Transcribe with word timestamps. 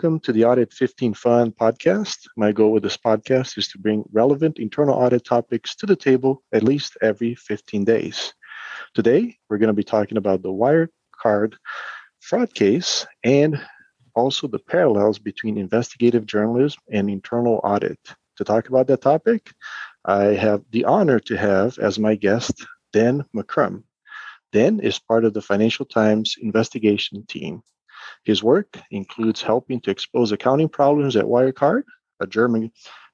Welcome 0.00 0.20
to 0.20 0.32
the 0.32 0.46
Audit 0.46 0.72
15 0.72 1.12
Fun 1.12 1.52
podcast. 1.52 2.26
My 2.34 2.52
goal 2.52 2.72
with 2.72 2.82
this 2.82 2.96
podcast 2.96 3.58
is 3.58 3.68
to 3.68 3.78
bring 3.78 4.02
relevant 4.12 4.58
internal 4.58 4.94
audit 4.94 5.26
topics 5.26 5.76
to 5.76 5.84
the 5.84 5.94
table 5.94 6.42
at 6.54 6.62
least 6.62 6.96
every 7.02 7.34
15 7.34 7.84
days. 7.84 8.32
Today, 8.94 9.36
we're 9.50 9.58
going 9.58 9.66
to 9.66 9.74
be 9.74 9.84
talking 9.84 10.16
about 10.16 10.40
the 10.40 10.48
Wirecard 10.48 11.52
fraud 12.18 12.54
case 12.54 13.06
and 13.24 13.60
also 14.14 14.48
the 14.48 14.58
parallels 14.58 15.18
between 15.18 15.58
investigative 15.58 16.24
journalism 16.24 16.80
and 16.90 17.10
internal 17.10 17.60
audit. 17.62 17.98
To 18.38 18.44
talk 18.44 18.70
about 18.70 18.86
that 18.86 19.02
topic, 19.02 19.52
I 20.06 20.28
have 20.28 20.64
the 20.70 20.86
honor 20.86 21.20
to 21.20 21.36
have 21.36 21.78
as 21.78 21.98
my 21.98 22.14
guest 22.14 22.54
Dan 22.94 23.26
McCrum. 23.36 23.82
Dan 24.50 24.80
is 24.80 24.98
part 24.98 25.26
of 25.26 25.34
the 25.34 25.42
Financial 25.42 25.84
Times 25.84 26.36
investigation 26.40 27.26
team. 27.26 27.62
His 28.24 28.42
work 28.42 28.78
includes 28.90 29.42
helping 29.42 29.80
to 29.80 29.90
expose 29.90 30.32
accounting 30.32 30.68
problems 30.68 31.16
at 31.16 31.24
Wirecard, 31.24 31.82
a 32.20 32.26
German 32.26 32.70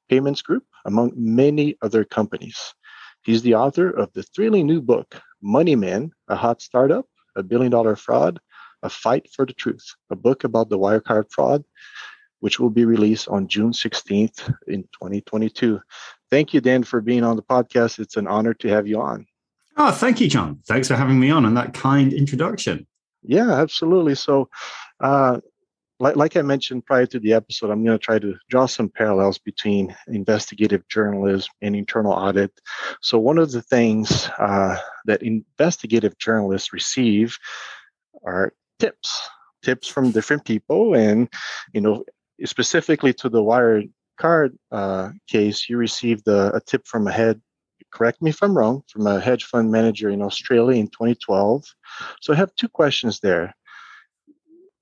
payments 0.09 0.43
group, 0.43 0.65
among 0.85 1.13
many 1.17 1.77
other 1.83 2.05
companies. 2.05 2.75
He's 3.23 3.43
the 3.43 3.55
author 3.55 3.91
of 3.91 4.13
the 4.13 4.23
thrilling 4.23 4.67
new 4.67 4.81
book, 4.81 5.21
Money 5.43 5.77
Men, 5.77 6.13
a 6.29 6.37
hot 6.37 6.63
startup, 6.63 7.07
a 7.37 7.43
billion 7.43 7.71
dollar 7.71 7.97
fraud, 7.97 8.39
a 8.83 8.89
fight 8.89 9.29
for 9.35 9.47
the 9.47 9.53
truth, 9.53 9.85
a 10.11 10.17
book 10.17 10.45
about 10.45 10.69
the 10.69 10.79
Wirecard 10.79 11.27
fraud, 11.31 11.65
which 12.41 12.61
will 12.61 12.71
be 12.71 12.85
released 12.85 13.29
on 13.29 13.49
June 13.49 13.73
16th 13.73 14.55
in 14.69 14.83
2022. 14.85 15.81
Thank 16.31 16.55
you, 16.55 16.61
Dan, 16.61 16.83
for 16.83 17.01
being 17.01 17.25
on 17.25 17.37
the 17.37 17.43
podcast. 17.43 17.99
It's 17.99 18.17
an 18.17 18.27
honor 18.27 18.55
to 18.55 18.69
have 18.69 18.87
you 18.87 19.01
on. 19.01 19.27
Oh, 19.77 19.91
thank 19.91 20.21
you, 20.21 20.29
John. 20.29 20.61
Thanks 20.67 20.89
for 20.89 20.95
having 20.95 21.21
me 21.21 21.31
on 21.31 21.45
and 21.45 21.57
that 21.57 21.75
kind 21.75 22.13
introduction. 22.13 22.87
Yeah, 23.23 23.51
absolutely. 23.51 24.15
So, 24.15 24.49
uh, 25.01 25.41
like, 25.99 26.17
like 26.17 26.37
I 26.37 26.43
mentioned 26.43 26.85
prior 26.85 27.07
to 27.07 27.19
the 27.19 27.33
episode, 27.33 27.71
I'm 27.71 27.85
going 27.85 27.99
to 27.99 28.05
try 28.05 28.19
to 28.19 28.35
draw 28.51 28.67
some 28.67 28.89
parallels 28.89 29.39
between 29.39 29.95
investigative 30.09 30.87
journalism 30.89 31.49
and 31.63 31.75
internal 31.75 32.13
audit. 32.13 32.53
So, 33.01 33.19
one 33.19 33.39
of 33.39 33.51
the 33.53 33.63
things 33.63 34.29
uh, 34.39 34.77
that 35.07 35.23
investigative 35.23 36.19
journalists 36.19 36.73
receive 36.73 37.37
are 38.25 38.53
tips, 38.79 39.29
tips 39.63 39.89
from 39.89 40.11
different 40.11 40.45
people, 40.45 40.95
and 40.95 41.29
you 41.73 41.81
know, 41.81 42.05
specifically 42.45 43.15
to 43.15 43.31
the 43.31 43.43
Wirecard 43.43 44.51
uh, 44.71 45.11
case, 45.29 45.69
you 45.69 45.79
received 45.79 46.29
a, 46.29 46.55
a 46.55 46.61
tip 46.61 46.87
from 46.87 47.07
a 47.07 47.13
head 47.13 47.41
correct 47.93 48.21
me 48.21 48.31
if 48.31 48.43
I'm 48.43 48.57
wrong, 48.57 48.83
from 48.89 49.07
a 49.07 49.21
hedge 49.21 49.45
fund 49.45 49.71
manager 49.71 50.11
in 50.11 50.21
Australia 50.21 50.79
in 50.79 50.89
2012. 50.89 51.65
So 52.21 52.33
I 52.33 52.37
have 52.37 52.55
two 52.57 52.69
questions 52.69 53.21
there. 53.21 53.55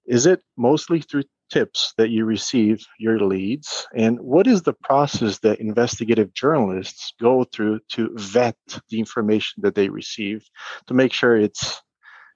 Is 0.06 0.26
it 0.26 0.42
mostly 0.56 1.00
through 1.00 1.24
tips 1.50 1.94
that 1.98 2.10
you 2.10 2.24
receive 2.24 2.84
your 2.98 3.20
leads? 3.20 3.86
And 3.94 4.18
what 4.20 4.46
is 4.46 4.62
the 4.62 4.72
process 4.72 5.38
that 5.40 5.60
investigative 5.60 6.32
journalists 6.34 7.12
go 7.20 7.44
through 7.44 7.80
to 7.90 8.10
vet 8.14 8.56
the 8.88 8.98
information 8.98 9.62
that 9.62 9.74
they 9.74 9.88
receive 9.88 10.44
to 10.86 10.94
make 10.94 11.12
sure 11.12 11.36
it's 11.36 11.80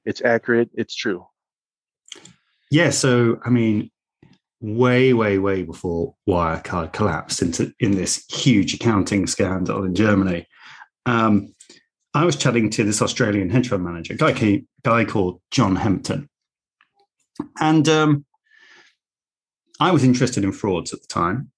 it's 0.05 0.23
accurate, 0.23 0.71
it's 0.75 0.95
true? 0.95 1.27
Yeah, 2.71 2.91
so 2.91 3.41
I 3.45 3.51
mean, 3.51 3.91
way, 4.61 5.13
way, 5.13 5.39
way 5.39 5.63
before 5.63 6.15
Wirecard 6.29 6.93
collapsed 6.93 7.43
into 7.43 7.73
in 7.81 7.93
this 7.93 8.25
huge 8.31 8.75
accounting 8.75 9.27
scandal 9.27 9.85
in 9.85 9.95
Germany, 9.95 10.47
um, 11.07 11.55
I 12.15 12.25
was 12.25 12.37
chatting 12.37 12.71
to 12.71 12.85
this 12.85 13.03
Australian 13.03 13.51
hedge 13.51 13.69
fund 13.69 13.85
manager, 13.85 14.15
guy, 14.15 14.63
guy 14.83 15.05
called 15.05 15.41
John 15.51 15.77
Hempton. 15.77 16.29
And 17.61 17.89
um, 17.89 18.25
I 19.81 19.91
was 19.91 20.05
interested 20.05 20.45
in 20.45 20.53
frauds 20.53 20.93
at 20.93 21.01
the 21.01 21.07
time. 21.07 21.51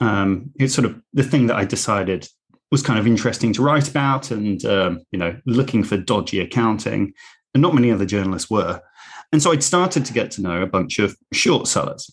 Um, 0.00 0.50
it's 0.56 0.74
sort 0.74 0.86
of 0.86 1.00
the 1.12 1.22
thing 1.22 1.46
that 1.46 1.56
I 1.56 1.64
decided 1.64 2.28
was 2.70 2.82
kind 2.82 2.98
of 2.98 3.06
interesting 3.06 3.52
to 3.52 3.62
write 3.62 3.88
about 3.88 4.30
and, 4.30 4.64
um, 4.64 5.02
you 5.12 5.18
know, 5.18 5.38
looking 5.46 5.84
for 5.84 5.96
dodgy 5.96 6.40
accounting. 6.40 7.12
And 7.54 7.62
not 7.62 7.74
many 7.74 7.92
other 7.92 8.06
journalists 8.06 8.50
were. 8.50 8.80
And 9.32 9.40
so 9.40 9.52
I'd 9.52 9.62
started 9.62 10.04
to 10.06 10.12
get 10.12 10.32
to 10.32 10.42
know 10.42 10.62
a 10.62 10.66
bunch 10.66 10.98
of 10.98 11.16
short 11.32 11.68
sellers, 11.68 12.10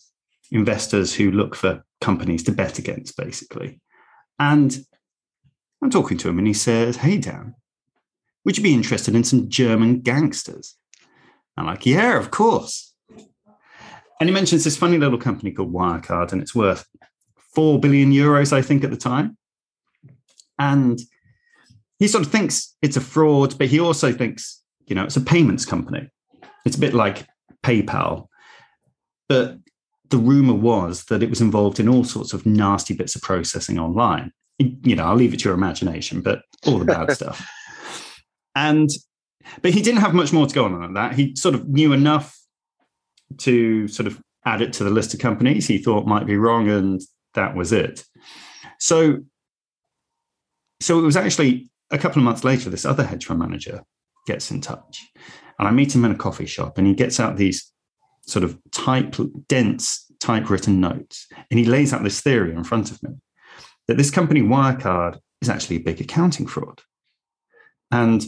investors 0.52 1.14
who 1.14 1.32
look 1.32 1.56
for 1.56 1.84
companies 2.00 2.44
to 2.44 2.52
bet 2.52 2.78
against, 2.78 3.16
basically. 3.16 3.80
And 4.38 4.84
I'm 5.82 5.90
talking 5.90 6.18
to 6.18 6.28
him 6.28 6.38
and 6.38 6.46
he 6.46 6.54
says, 6.54 6.96
Hey, 6.96 7.18
Dan, 7.18 7.54
would 8.44 8.56
you 8.56 8.62
be 8.62 8.74
interested 8.74 9.14
in 9.14 9.24
some 9.24 9.48
German 9.48 10.00
gangsters? 10.00 10.76
I'm 11.56 11.66
like, 11.66 11.86
Yeah, 11.86 12.18
of 12.18 12.30
course. 12.30 12.91
And 14.22 14.28
he 14.28 14.32
mentions 14.32 14.62
this 14.62 14.76
funny 14.76 14.98
little 14.98 15.18
company 15.18 15.50
called 15.50 15.72
Wirecard, 15.72 16.30
and 16.30 16.40
it's 16.40 16.54
worth 16.54 16.86
4 17.56 17.80
billion 17.80 18.12
euros, 18.12 18.52
I 18.52 18.62
think, 18.62 18.84
at 18.84 18.92
the 18.92 18.96
time. 18.96 19.36
And 20.60 21.00
he 21.98 22.06
sort 22.06 22.24
of 22.24 22.30
thinks 22.30 22.76
it's 22.82 22.96
a 22.96 23.00
fraud, 23.00 23.58
but 23.58 23.66
he 23.66 23.80
also 23.80 24.12
thinks, 24.12 24.62
you 24.86 24.94
know, 24.94 25.02
it's 25.02 25.16
a 25.16 25.20
payments 25.20 25.64
company. 25.64 26.08
It's 26.64 26.76
a 26.76 26.80
bit 26.80 26.94
like 26.94 27.26
PayPal. 27.64 28.28
But 29.28 29.58
the 30.10 30.18
rumor 30.18 30.54
was 30.54 31.06
that 31.06 31.24
it 31.24 31.28
was 31.28 31.40
involved 31.40 31.80
in 31.80 31.88
all 31.88 32.04
sorts 32.04 32.32
of 32.32 32.46
nasty 32.46 32.94
bits 32.94 33.16
of 33.16 33.22
processing 33.22 33.80
online 33.80 34.30
you 34.58 34.96
know, 34.96 35.04
I'll 35.04 35.16
leave 35.16 35.34
it 35.34 35.40
to 35.40 35.48
your 35.48 35.54
imagination, 35.54 36.20
but 36.20 36.42
all 36.66 36.78
the 36.78 36.84
bad 36.84 37.10
stuff. 37.16 37.46
And 38.54 38.88
but 39.60 39.72
he 39.72 39.82
didn't 39.82 40.00
have 40.00 40.14
much 40.14 40.32
more 40.32 40.46
to 40.46 40.54
go 40.54 40.64
on 40.64 40.80
than 40.80 40.94
that. 40.94 41.14
He 41.14 41.34
sort 41.36 41.54
of 41.54 41.68
knew 41.68 41.92
enough 41.92 42.38
to 43.38 43.88
sort 43.88 44.06
of 44.06 44.20
add 44.44 44.62
it 44.62 44.72
to 44.74 44.84
the 44.84 44.90
list 44.90 45.14
of 45.14 45.20
companies 45.20 45.66
he 45.66 45.78
thought 45.78 46.06
might 46.06 46.26
be 46.26 46.36
wrong, 46.36 46.68
and 46.68 47.00
that 47.34 47.54
was 47.54 47.72
it. 47.72 48.04
So, 48.78 49.18
so 50.80 50.98
it 50.98 51.02
was 51.02 51.16
actually 51.16 51.70
a 51.90 51.98
couple 51.98 52.18
of 52.18 52.24
months 52.24 52.44
later. 52.44 52.70
This 52.70 52.84
other 52.84 53.04
hedge 53.04 53.26
fund 53.26 53.40
manager 53.40 53.82
gets 54.26 54.50
in 54.50 54.60
touch, 54.60 55.08
and 55.58 55.68
I 55.68 55.70
meet 55.70 55.94
him 55.94 56.04
in 56.04 56.12
a 56.12 56.16
coffee 56.16 56.46
shop, 56.46 56.78
and 56.78 56.86
he 56.86 56.94
gets 56.94 57.20
out 57.20 57.36
these 57.36 57.72
sort 58.26 58.44
of 58.44 58.58
type 58.70 59.16
dense 59.48 60.06
typewritten 60.20 60.80
notes, 60.80 61.26
and 61.50 61.58
he 61.58 61.64
lays 61.64 61.92
out 61.92 62.02
this 62.02 62.20
theory 62.20 62.52
in 62.52 62.64
front 62.64 62.90
of 62.90 63.02
me 63.02 63.10
that 63.88 63.96
this 63.96 64.10
company 64.10 64.40
Wirecard 64.40 65.18
is 65.40 65.48
actually 65.48 65.76
a 65.76 65.80
big 65.80 66.00
accounting 66.00 66.46
fraud. 66.46 66.80
And 67.90 68.24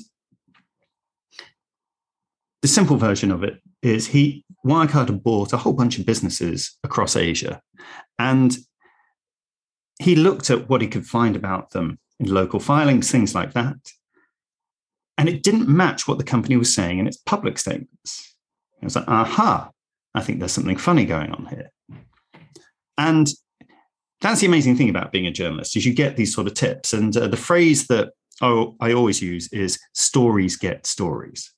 the 2.62 2.68
simple 2.68 2.96
version 2.96 3.30
of 3.30 3.44
it 3.44 3.60
is 3.82 4.06
he 4.08 4.43
Wirecard 4.64 5.08
had 5.08 5.22
bought 5.22 5.52
a 5.52 5.58
whole 5.58 5.72
bunch 5.72 5.98
of 5.98 6.06
businesses 6.06 6.78
across 6.84 7.16
Asia, 7.16 7.60
and 8.18 8.56
he 10.00 10.16
looked 10.16 10.50
at 10.50 10.68
what 10.68 10.80
he 10.80 10.88
could 10.88 11.06
find 11.06 11.36
about 11.36 11.70
them 11.70 11.98
in 12.18 12.32
local 12.32 12.60
filings, 12.60 13.10
things 13.10 13.34
like 13.34 13.52
that, 13.52 13.76
and 15.18 15.28
it 15.28 15.42
didn't 15.42 15.68
match 15.68 16.08
what 16.08 16.18
the 16.18 16.24
company 16.24 16.56
was 16.56 16.74
saying 16.74 16.98
in 16.98 17.06
its 17.06 17.16
public 17.16 17.58
statements. 17.58 18.34
I 18.82 18.86
was 18.86 18.96
like, 18.96 19.08
"Aha! 19.08 19.70
I 20.14 20.20
think 20.20 20.38
there's 20.38 20.52
something 20.52 20.76
funny 20.76 21.04
going 21.04 21.32
on 21.32 21.46
here." 21.46 21.70
And 22.96 23.28
that's 24.24 24.40
the 24.40 24.46
amazing 24.46 24.76
thing 24.76 24.88
about 24.88 25.12
being 25.12 25.26
a 25.26 25.30
journalist 25.30 25.76
is 25.76 25.84
you 25.84 25.92
get 25.92 26.16
these 26.16 26.34
sort 26.34 26.46
of 26.46 26.54
tips 26.54 26.92
and 26.92 27.14
uh, 27.16 27.28
the 27.28 27.36
phrase 27.36 27.86
that 27.88 28.12
oh, 28.40 28.74
i 28.80 28.92
always 28.92 29.20
use 29.20 29.52
is 29.52 29.78
stories 29.92 30.56
get 30.56 30.86
stories 30.86 31.53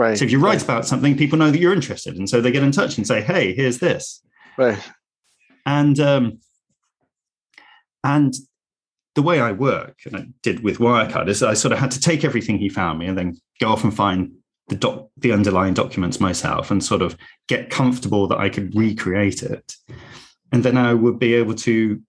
right 0.00 0.18
so 0.18 0.24
if 0.24 0.30
you 0.30 0.38
write 0.38 0.54
right. 0.54 0.64
about 0.64 0.86
something 0.86 1.16
people 1.16 1.38
know 1.38 1.50
that 1.50 1.58
you're 1.58 1.72
interested 1.72 2.16
and 2.16 2.28
so 2.28 2.40
they 2.40 2.50
get 2.50 2.62
in 2.62 2.72
touch 2.72 2.96
and 2.96 3.06
say 3.06 3.20
hey 3.20 3.54
here's 3.54 3.78
this 3.78 4.22
right 4.56 4.78
and 5.66 6.00
um 6.00 6.38
and 8.04 8.34
the 9.14 9.22
way 9.22 9.40
i 9.40 9.52
work 9.52 9.98
and 10.06 10.16
i 10.16 10.26
did 10.42 10.62
with 10.62 10.78
wirecard 10.78 11.28
is 11.28 11.42
i 11.42 11.54
sort 11.54 11.72
of 11.72 11.78
had 11.78 11.90
to 11.90 12.00
take 12.00 12.24
everything 12.24 12.58
he 12.58 12.68
found 12.68 12.98
me 12.98 13.06
and 13.06 13.18
then 13.18 13.36
go 13.60 13.68
off 13.68 13.84
and 13.84 13.94
find 13.94 14.32
the 14.68 14.76
doc, 14.76 15.08
the 15.16 15.32
underlying 15.32 15.74
documents 15.74 16.20
myself 16.20 16.70
and 16.70 16.84
sort 16.84 17.02
of 17.02 17.16
get 17.48 17.70
comfortable 17.70 18.26
that 18.26 18.38
i 18.38 18.48
could 18.48 18.74
recreate 18.74 19.42
it 19.42 19.74
and 20.52 20.64
then 20.64 20.76
I 20.76 20.94
would 20.94 21.18
be 21.18 21.34
able 21.34 21.54
to, 21.54 22.00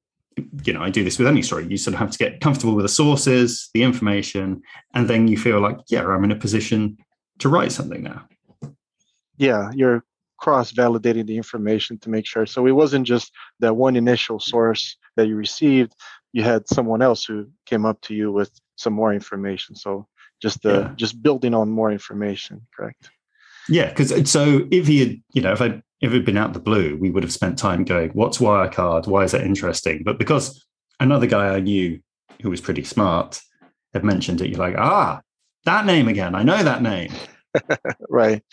you 0.64 0.74
know, 0.74 0.82
I 0.82 0.90
do 0.90 1.04
this 1.04 1.18
with 1.18 1.28
any 1.28 1.42
story. 1.42 1.68
You 1.68 1.78
sort 1.78 1.94
of 1.94 2.00
have 2.00 2.12
to 2.12 2.18
get 2.18 2.42
comfortable 2.42 2.76
with 2.76 2.86
the 2.86 2.90
sources, 2.90 3.70
the 3.74 3.84
information, 3.84 4.62
and 4.94 5.08
then 5.08 5.28
you 5.28 5.38
feel 5.38 5.60
like, 5.60 5.78
yeah, 5.90 6.06
I'm 6.06 6.24
in 6.24 6.32
a 6.32 6.36
position 6.36 6.98
to 7.42 7.50
write 7.50 7.72
something 7.72 8.04
now. 8.04 8.28
Yeah, 9.38 9.72
you're 9.74 10.04
cross 10.42 10.72
validating 10.72 11.28
the 11.28 11.38
information 11.38 11.98
to 12.00 12.10
make 12.10 12.26
sure. 12.26 12.46
So 12.46 12.66
it 12.66 12.72
wasn't 12.72 13.06
just 13.06 13.32
that 13.60 13.76
one 13.76 13.96
initial 13.96 14.40
source 14.40 14.98
that 15.16 15.28
you 15.28 15.36
received, 15.36 15.94
you 16.34 16.44
had 16.44 16.68
someone 16.68 17.02
else 17.02 17.24
who 17.24 17.48
came 17.66 17.86
up 17.86 18.02
to 18.02 18.16
you 18.16 18.32
with 18.32 18.52
some 18.76 18.94
more 18.94 19.14
information. 19.14 19.76
So 19.76 20.08
just 20.42 20.64
the 20.64 20.74
yeah. 20.74 20.92
just 20.96 21.22
building 21.22 21.54
on 21.54 21.70
more 21.70 21.92
information, 21.92 22.68
correct? 22.76 23.12
Yeah, 23.70 23.90
because 23.90 24.30
so 24.30 24.68
if 24.72 24.88
he 24.88 25.00
had, 25.00 25.22
you 25.34 25.42
know 25.42 25.54
if 25.54 25.62
I 25.62 25.82
if 26.02 26.12
it 26.12 26.14
had 26.14 26.26
been 26.26 26.38
out 26.38 26.54
the 26.54 26.60
blue, 26.60 26.98
we 26.98 27.12
would 27.12 27.24
have 27.24 27.32
spent 27.32 27.60
time 27.60 27.84
going, 27.84 28.10
what's 28.12 28.40
Wirecard? 28.40 29.06
Why 29.06 29.24
is 29.24 29.34
that 29.34 29.46
interesting? 29.46 30.02
But 30.04 30.18
because 30.18 30.66
another 31.00 31.28
guy 31.28 31.56
I 31.56 31.60
knew 31.60 32.00
who 32.42 32.50
was 32.50 32.62
pretty 32.62 32.84
smart 32.84 33.40
had 33.94 34.04
mentioned 34.04 34.42
it, 34.42 34.50
you're 34.50 34.60
like, 34.60 34.78
ah, 34.78 35.22
that 35.66 35.86
name 35.86 36.08
again. 36.08 36.36
I 36.36 36.44
know 36.44 36.62
that 36.62 36.82
name. 36.82 37.12
right. 38.10 38.44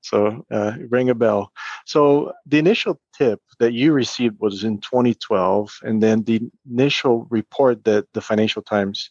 So 0.00 0.44
uh, 0.50 0.72
ring 0.88 1.10
a 1.10 1.14
bell. 1.14 1.52
So 1.84 2.32
the 2.46 2.58
initial 2.58 3.00
tip 3.16 3.40
that 3.58 3.72
you 3.72 3.92
received 3.92 4.40
was 4.40 4.64
in 4.64 4.78
2012, 4.80 5.78
and 5.82 6.02
then 6.02 6.22
the 6.24 6.40
initial 6.70 7.26
report 7.30 7.84
that 7.84 8.06
the 8.14 8.20
Financial 8.20 8.62
Times 8.62 9.10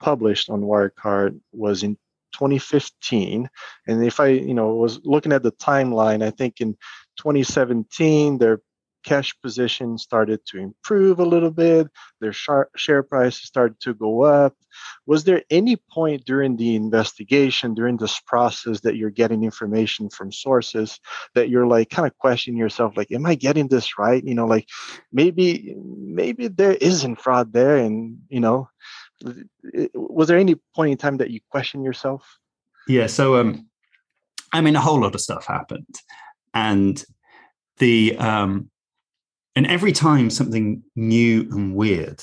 published 0.00 0.48
on 0.48 0.62
Wirecard 0.62 1.38
was 1.52 1.82
in 1.82 1.96
2015. 2.34 3.48
And 3.86 4.04
if 4.04 4.20
I, 4.20 4.28
you 4.28 4.54
know, 4.54 4.74
was 4.74 5.00
looking 5.04 5.32
at 5.32 5.42
the 5.42 5.52
timeline, 5.52 6.22
I 6.22 6.30
think 6.30 6.60
in 6.60 6.74
2017 7.18 8.38
their 8.38 8.60
cash 9.08 9.34
position 9.40 9.96
started 9.96 10.40
to 10.46 10.58
improve 10.58 11.18
a 11.18 11.24
little 11.24 11.50
bit. 11.50 11.88
Their 12.20 12.34
share 12.76 13.02
price 13.02 13.36
started 13.36 13.80
to 13.80 13.94
go 13.94 14.22
up. 14.22 14.54
Was 15.06 15.24
there 15.24 15.42
any 15.50 15.76
point 15.76 16.24
during 16.26 16.56
the 16.56 16.76
investigation, 16.76 17.74
during 17.74 17.96
this 17.96 18.20
process, 18.20 18.80
that 18.80 18.96
you're 18.96 19.18
getting 19.22 19.44
information 19.44 20.10
from 20.10 20.30
sources 20.30 21.00
that 21.34 21.48
you're 21.48 21.66
like 21.66 21.88
kind 21.88 22.06
of 22.06 22.16
questioning 22.18 22.58
yourself, 22.58 22.96
like, 22.96 23.10
am 23.10 23.24
I 23.24 23.34
getting 23.34 23.68
this 23.68 23.98
right? 23.98 24.22
You 24.22 24.34
know, 24.34 24.46
like 24.46 24.66
maybe 25.10 25.74
maybe 25.76 26.48
there 26.48 26.74
isn't 26.74 27.20
fraud 27.20 27.52
there, 27.52 27.76
and 27.76 28.18
you 28.28 28.40
know, 28.40 28.68
was 29.94 30.28
there 30.28 30.38
any 30.38 30.56
point 30.74 30.92
in 30.92 30.98
time 30.98 31.16
that 31.18 31.30
you 31.30 31.40
question 31.50 31.82
yourself? 31.82 32.22
Yeah. 32.86 33.06
So, 33.06 33.36
um, 33.36 33.68
I 34.52 34.60
mean, 34.60 34.76
a 34.76 34.80
whole 34.80 35.00
lot 35.00 35.14
of 35.14 35.20
stuff 35.20 35.46
happened, 35.46 35.94
and 36.52 37.02
the 37.78 38.16
um, 38.18 38.70
and 39.58 39.66
every 39.66 39.90
time 39.90 40.30
something 40.30 40.84
new 40.94 41.40
and 41.50 41.74
weird 41.74 42.22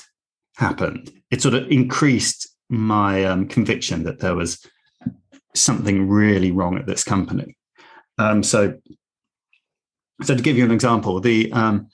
happened, 0.56 1.12
it 1.30 1.42
sort 1.42 1.52
of 1.52 1.70
increased 1.70 2.48
my 2.70 3.26
um, 3.26 3.46
conviction 3.46 4.04
that 4.04 4.20
there 4.20 4.34
was 4.34 4.66
something 5.54 6.08
really 6.08 6.50
wrong 6.50 6.78
at 6.78 6.86
this 6.86 7.04
company. 7.04 7.58
Um, 8.16 8.42
so, 8.42 8.78
so 10.22 10.34
to 10.34 10.42
give 10.42 10.56
you 10.56 10.64
an 10.64 10.70
example, 10.70 11.20
the 11.20 11.52
um, 11.52 11.88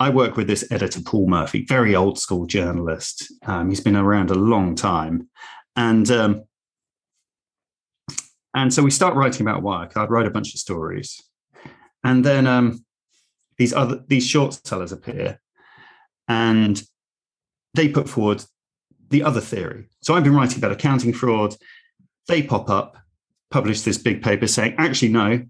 I 0.00 0.10
work 0.10 0.36
with 0.36 0.48
this 0.48 0.68
editor 0.72 1.00
Paul 1.02 1.28
Murphy, 1.28 1.64
very 1.68 1.94
old 1.94 2.18
school 2.18 2.46
journalist. 2.46 3.32
Um, 3.46 3.68
he's 3.68 3.80
been 3.80 3.94
around 3.94 4.32
a 4.32 4.34
long 4.34 4.74
time, 4.74 5.28
and 5.76 6.10
um, 6.10 6.42
and 8.56 8.74
so 8.74 8.82
we 8.82 8.90
start 8.90 9.14
writing 9.14 9.46
about 9.46 9.62
Wirecard, 9.62 10.10
write 10.10 10.26
a 10.26 10.32
bunch 10.32 10.52
of 10.52 10.58
stories, 10.58 11.22
and 12.02 12.24
then 12.24 12.48
um, 12.48 12.84
these 13.60 13.74
other 13.74 14.02
these 14.08 14.26
short 14.26 14.58
sellers 14.66 14.90
appear, 14.90 15.38
and 16.26 16.82
they 17.74 17.88
put 17.88 18.08
forward 18.08 18.42
the 19.10 19.22
other 19.22 19.42
theory. 19.42 19.86
So 20.00 20.14
I've 20.14 20.24
been 20.24 20.34
writing 20.34 20.56
about 20.56 20.72
accounting 20.72 21.12
fraud. 21.12 21.54
They 22.26 22.42
pop 22.42 22.70
up, 22.70 22.96
publish 23.50 23.82
this 23.82 23.98
big 23.98 24.22
paper 24.22 24.46
saying, 24.46 24.76
actually, 24.78 25.12
no, 25.12 25.42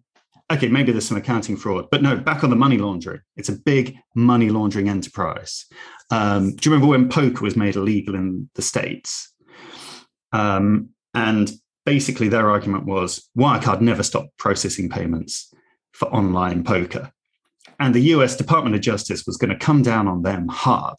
okay, 0.50 0.66
maybe 0.66 0.90
there's 0.90 1.06
some 1.06 1.18
accounting 1.18 1.56
fraud, 1.56 1.86
but 1.92 2.02
no, 2.02 2.16
back 2.16 2.42
on 2.42 2.50
the 2.50 2.56
money 2.56 2.78
laundering. 2.78 3.20
It's 3.36 3.48
a 3.48 3.52
big 3.52 3.96
money 4.16 4.50
laundering 4.50 4.88
enterprise. 4.88 5.66
Um, 6.10 6.56
do 6.56 6.68
you 6.68 6.74
remember 6.74 6.90
when 6.90 7.08
poker 7.08 7.44
was 7.44 7.54
made 7.54 7.76
illegal 7.76 8.16
in 8.16 8.50
the 8.56 8.62
States? 8.62 9.32
Um, 10.32 10.88
and 11.14 11.52
basically, 11.86 12.28
their 12.28 12.50
argument 12.50 12.86
was 12.86 13.30
Wirecard 13.38 13.80
never 13.80 14.02
stopped 14.02 14.36
processing 14.36 14.88
payments 14.88 15.54
for 15.92 16.08
online 16.08 16.64
poker. 16.64 17.12
And 17.80 17.94
the 17.94 18.00
US 18.14 18.36
Department 18.36 18.76
of 18.76 18.82
Justice 18.82 19.26
was 19.26 19.38
going 19.38 19.50
to 19.50 19.56
come 19.56 19.82
down 19.82 20.06
on 20.06 20.22
them 20.22 20.46
hard. 20.48 20.96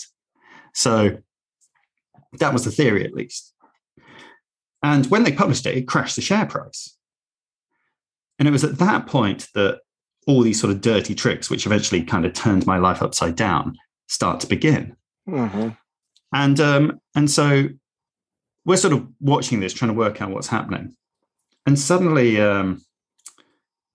So 0.74 1.18
that 2.39 2.54
was 2.54 2.66
the 2.66 2.72
theory, 2.72 3.06
at 3.06 3.13
least. 3.13 3.54
And 4.83 5.06
when 5.06 5.24
they 5.24 5.31
published 5.31 5.66
it, 5.68 5.78
it 5.78 5.88
crashed 5.88 6.16
the 6.16 6.22
share 6.22 6.48
price. 6.48 6.98
And 8.39 8.48
it 8.48 8.51
was 8.51 8.63
at 8.63 8.80
that 8.80 9.06
point 9.06 9.48
that 9.54 9.81
all 10.25 10.42
these 10.42 10.60
sort 10.60 10.72
of 10.72 10.81
dirty 10.81 11.13
tricks, 11.13 11.50
which 11.50 11.68
eventually 11.68 12.04
kind 12.04 12.25
of 12.25 12.33
turned 12.33 12.66
my 12.66 12.78
life 12.78 13.04
upside 13.04 13.36
down, 13.36 13.78
start 14.07 14.39
to 14.39 14.48
begin. 14.48 14.95
Mm-hmm. 15.30 15.69
And 16.33 16.60
um, 16.60 17.00
and 17.13 17.30
so 17.30 17.68
we're 18.66 18.78
sort 18.78 18.94
of 18.94 19.07
watching 19.19 19.60
this, 19.60 19.74
trying 19.74 19.92
to 19.92 19.98
work 19.98 20.22
out 20.22 20.31
what's 20.31 20.48
happening. 20.48 20.95
And 21.68 21.78
suddenly, 21.78 22.42
um, 22.42 22.81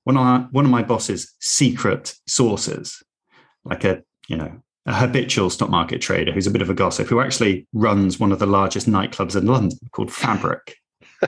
one 0.07 0.17
of 0.17 0.23
my, 0.23 0.39
one 0.53 0.65
of 0.65 0.71
my 0.71 0.85
boss's 0.85 1.35
secret 1.41 2.15
sources, 2.29 3.03
like 3.65 3.83
a 3.83 4.05
you 4.29 4.37
know 4.37 4.63
a 4.87 4.95
habitual 4.95 5.51
stock 5.51 5.69
market 5.69 6.01
trader 6.01 6.31
who's 6.31 6.47
a 6.47 6.51
bit 6.51 6.63
of 6.63 6.71
a 6.71 6.75
gossip, 6.75 7.09
who 7.09 7.21
actually 7.21 7.67
runs 7.73 8.21
one 8.21 8.31
of 8.31 8.39
the 8.39 8.47
largest 8.47 8.89
nightclubs 8.89 9.35
in 9.35 9.47
London 9.47 9.77
called 9.91 10.13
Fabric. 10.13 10.77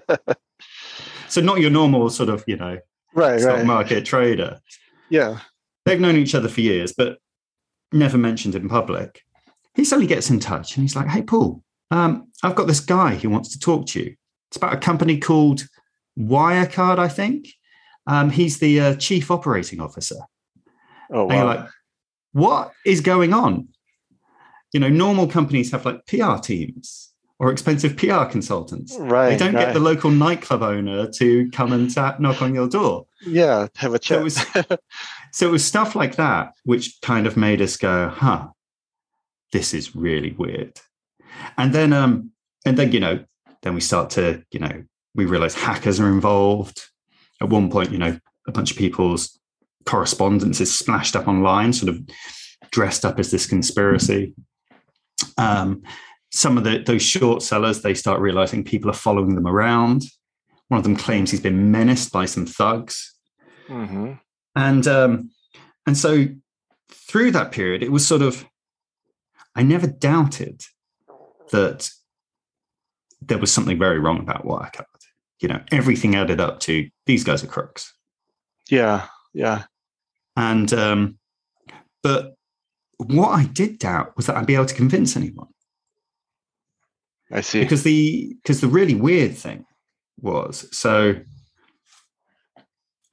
so 1.28 1.40
not 1.40 1.58
your 1.58 1.70
normal 1.70 2.08
sort 2.08 2.28
of 2.28 2.44
you 2.46 2.56
know 2.56 2.78
right, 3.14 3.40
stock 3.40 3.56
right. 3.56 3.66
market 3.66 4.04
trader. 4.04 4.60
Yeah, 5.10 5.40
they've 5.84 6.00
known 6.00 6.16
each 6.16 6.36
other 6.36 6.48
for 6.48 6.60
years, 6.60 6.94
but 6.96 7.18
never 7.92 8.16
mentioned 8.16 8.54
in 8.54 8.68
public. 8.68 9.22
He 9.74 9.84
suddenly 9.84 10.06
gets 10.06 10.30
in 10.30 10.38
touch 10.38 10.76
and 10.76 10.84
he's 10.84 10.94
like, 10.94 11.08
"Hey, 11.08 11.22
Paul, 11.22 11.64
um, 11.90 12.28
I've 12.44 12.54
got 12.54 12.68
this 12.68 12.80
guy 12.80 13.16
who 13.16 13.28
wants 13.28 13.48
to 13.54 13.58
talk 13.58 13.86
to 13.88 14.04
you. 14.04 14.14
It's 14.50 14.56
about 14.56 14.74
a 14.74 14.78
company 14.78 15.18
called 15.18 15.66
Wirecard, 16.16 17.00
I 17.00 17.08
think." 17.08 17.48
Um, 18.08 18.30
he's 18.30 18.58
the 18.58 18.80
uh, 18.80 18.94
chief 18.96 19.30
operating 19.30 19.80
officer. 19.80 20.16
Oh, 21.12 21.24
wow. 21.26 21.46
like, 21.46 21.68
what 22.32 22.72
is 22.84 23.02
going 23.02 23.34
on? 23.34 23.68
You 24.72 24.80
know, 24.80 24.88
normal 24.88 25.28
companies 25.28 25.70
have 25.72 25.84
like 25.84 26.06
PR 26.06 26.38
teams 26.38 27.12
or 27.38 27.52
expensive 27.52 27.96
PR 27.96 28.24
consultants. 28.24 28.96
Right. 28.98 29.30
They 29.30 29.36
don't 29.36 29.54
right. 29.54 29.66
get 29.66 29.74
the 29.74 29.80
local 29.80 30.10
nightclub 30.10 30.62
owner 30.62 31.06
to 31.06 31.50
come 31.50 31.72
and 31.72 31.92
tap, 31.92 32.18
knock 32.18 32.42
on 32.42 32.54
your 32.54 32.68
door. 32.68 33.06
Yeah, 33.26 33.68
have 33.76 33.94
a 33.94 33.98
chat. 33.98 34.16
So 34.16 34.20
it, 34.20 34.24
was, 34.24 34.78
so 35.32 35.48
it 35.48 35.52
was 35.52 35.64
stuff 35.64 35.94
like 35.94 36.16
that 36.16 36.52
which 36.64 36.98
kind 37.02 37.26
of 37.26 37.36
made 37.36 37.60
us 37.60 37.76
go, 37.76 38.08
huh, 38.08 38.48
this 39.52 39.74
is 39.74 39.94
really 39.94 40.32
weird. 40.32 40.80
And 41.56 41.74
then, 41.74 41.92
um, 41.92 42.30
and 42.64 42.76
then 42.76 42.92
you 42.92 43.00
know, 43.00 43.24
then 43.62 43.74
we 43.74 43.80
start 43.80 44.10
to, 44.10 44.42
you 44.50 44.60
know, 44.60 44.84
we 45.14 45.26
realize 45.26 45.54
hackers 45.54 46.00
are 46.00 46.08
involved 46.08 46.88
at 47.40 47.48
one 47.48 47.70
point, 47.70 47.92
you 47.92 47.98
know, 47.98 48.18
a 48.46 48.52
bunch 48.52 48.70
of 48.70 48.76
people's 48.76 49.38
correspondence 49.86 50.60
is 50.60 50.76
splashed 50.76 51.16
up 51.16 51.28
online, 51.28 51.72
sort 51.72 51.90
of 51.90 52.00
dressed 52.70 53.04
up 53.04 53.18
as 53.18 53.30
this 53.30 53.46
conspiracy. 53.46 54.34
Um, 55.36 55.82
some 56.30 56.58
of 56.58 56.64
the, 56.64 56.78
those 56.78 57.02
short 57.02 57.42
sellers, 57.42 57.82
they 57.82 57.94
start 57.94 58.20
realizing 58.20 58.64
people 58.64 58.90
are 58.90 58.94
following 58.94 59.34
them 59.34 59.46
around. 59.46 60.04
One 60.68 60.78
of 60.78 60.84
them 60.84 60.96
claims 60.96 61.30
he's 61.30 61.40
been 61.40 61.70
menaced 61.70 62.12
by 62.12 62.26
some 62.26 62.44
thugs. 62.44 63.14
Mm-hmm. 63.68 64.14
And 64.54 64.86
um, 64.86 65.30
and 65.86 65.96
so 65.96 66.26
through 66.90 67.30
that 67.32 67.52
period, 67.52 67.82
it 67.82 67.92
was 67.92 68.06
sort 68.06 68.22
of 68.22 68.44
I 69.54 69.62
never 69.62 69.86
doubted 69.86 70.62
that 71.50 71.90
there 73.20 73.38
was 73.38 73.52
something 73.52 73.78
very 73.78 73.98
wrong 73.98 74.20
about 74.20 74.44
what 74.44 74.62
Wirecard 74.62 74.84
you 75.40 75.48
know, 75.48 75.62
everything 75.70 76.14
added 76.14 76.40
up 76.40 76.60
to 76.60 76.88
these 77.06 77.24
guys 77.24 77.44
are 77.44 77.48
crooks. 77.48 77.94
Yeah, 78.70 79.06
yeah. 79.32 79.64
And 80.36 80.72
um, 80.72 81.18
but 82.02 82.34
what 82.98 83.30
I 83.30 83.44
did 83.44 83.78
doubt 83.78 84.16
was 84.16 84.26
that 84.26 84.36
I'd 84.36 84.46
be 84.46 84.54
able 84.54 84.66
to 84.66 84.74
convince 84.74 85.16
anyone. 85.16 85.48
I 87.30 87.40
see. 87.40 87.60
Because 87.60 87.82
the 87.82 88.36
because 88.42 88.60
the 88.60 88.68
really 88.68 88.94
weird 88.94 89.36
thing 89.36 89.64
was 90.20 90.66
so 90.76 91.14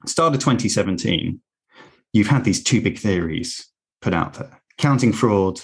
start 0.06 0.34
of 0.34 0.40
2017, 0.40 1.40
you've 2.12 2.26
had 2.26 2.44
these 2.44 2.62
two 2.62 2.80
big 2.80 2.98
theories 2.98 3.68
put 4.00 4.14
out 4.14 4.34
there: 4.34 4.60
counting 4.78 5.12
fraud, 5.12 5.60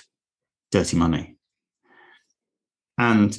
dirty 0.71 0.97
money. 0.97 1.37
And 2.99 3.38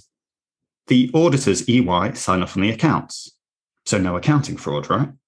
the 0.87 1.09
auditors, 1.13 1.67
EY, 1.67 2.13
sign 2.13 2.41
off 2.41 2.57
on 2.57 2.63
the 2.63 2.71
accounts. 2.71 3.31
So 3.85 3.97
no 3.97 4.15
accounting 4.15 4.57
fraud, 4.57 4.89
right? 4.89 5.09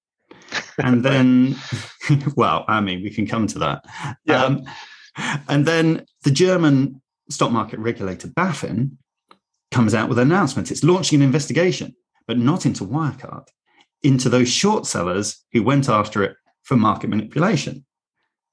And 0.77 1.03
then, 1.03 1.55
well, 2.35 2.65
I 2.67 2.81
mean, 2.81 3.01
we 3.01 3.09
can 3.09 3.25
come 3.25 3.47
to 3.47 3.59
that. 3.59 3.85
Yeah. 4.25 4.43
Um, 4.43 4.65
and 5.47 5.65
then 5.65 6.05
the 6.23 6.31
German 6.31 7.01
stock 7.29 7.51
market 7.51 7.79
regulator, 7.79 8.27
BaFin, 8.27 8.91
comes 9.71 9.93
out 9.93 10.09
with 10.09 10.19
an 10.19 10.31
announcement. 10.31 10.71
It's 10.71 10.83
launching 10.83 11.21
an 11.21 11.25
investigation, 11.25 11.95
but 12.27 12.37
not 12.37 12.65
into 12.65 12.85
Wirecard, 12.85 13.47
into 14.03 14.29
those 14.29 14.49
short 14.49 14.85
sellers 14.85 15.43
who 15.51 15.63
went 15.63 15.89
after 15.89 16.23
it 16.23 16.35
for 16.63 16.75
market 16.75 17.09
manipulation. 17.09 17.85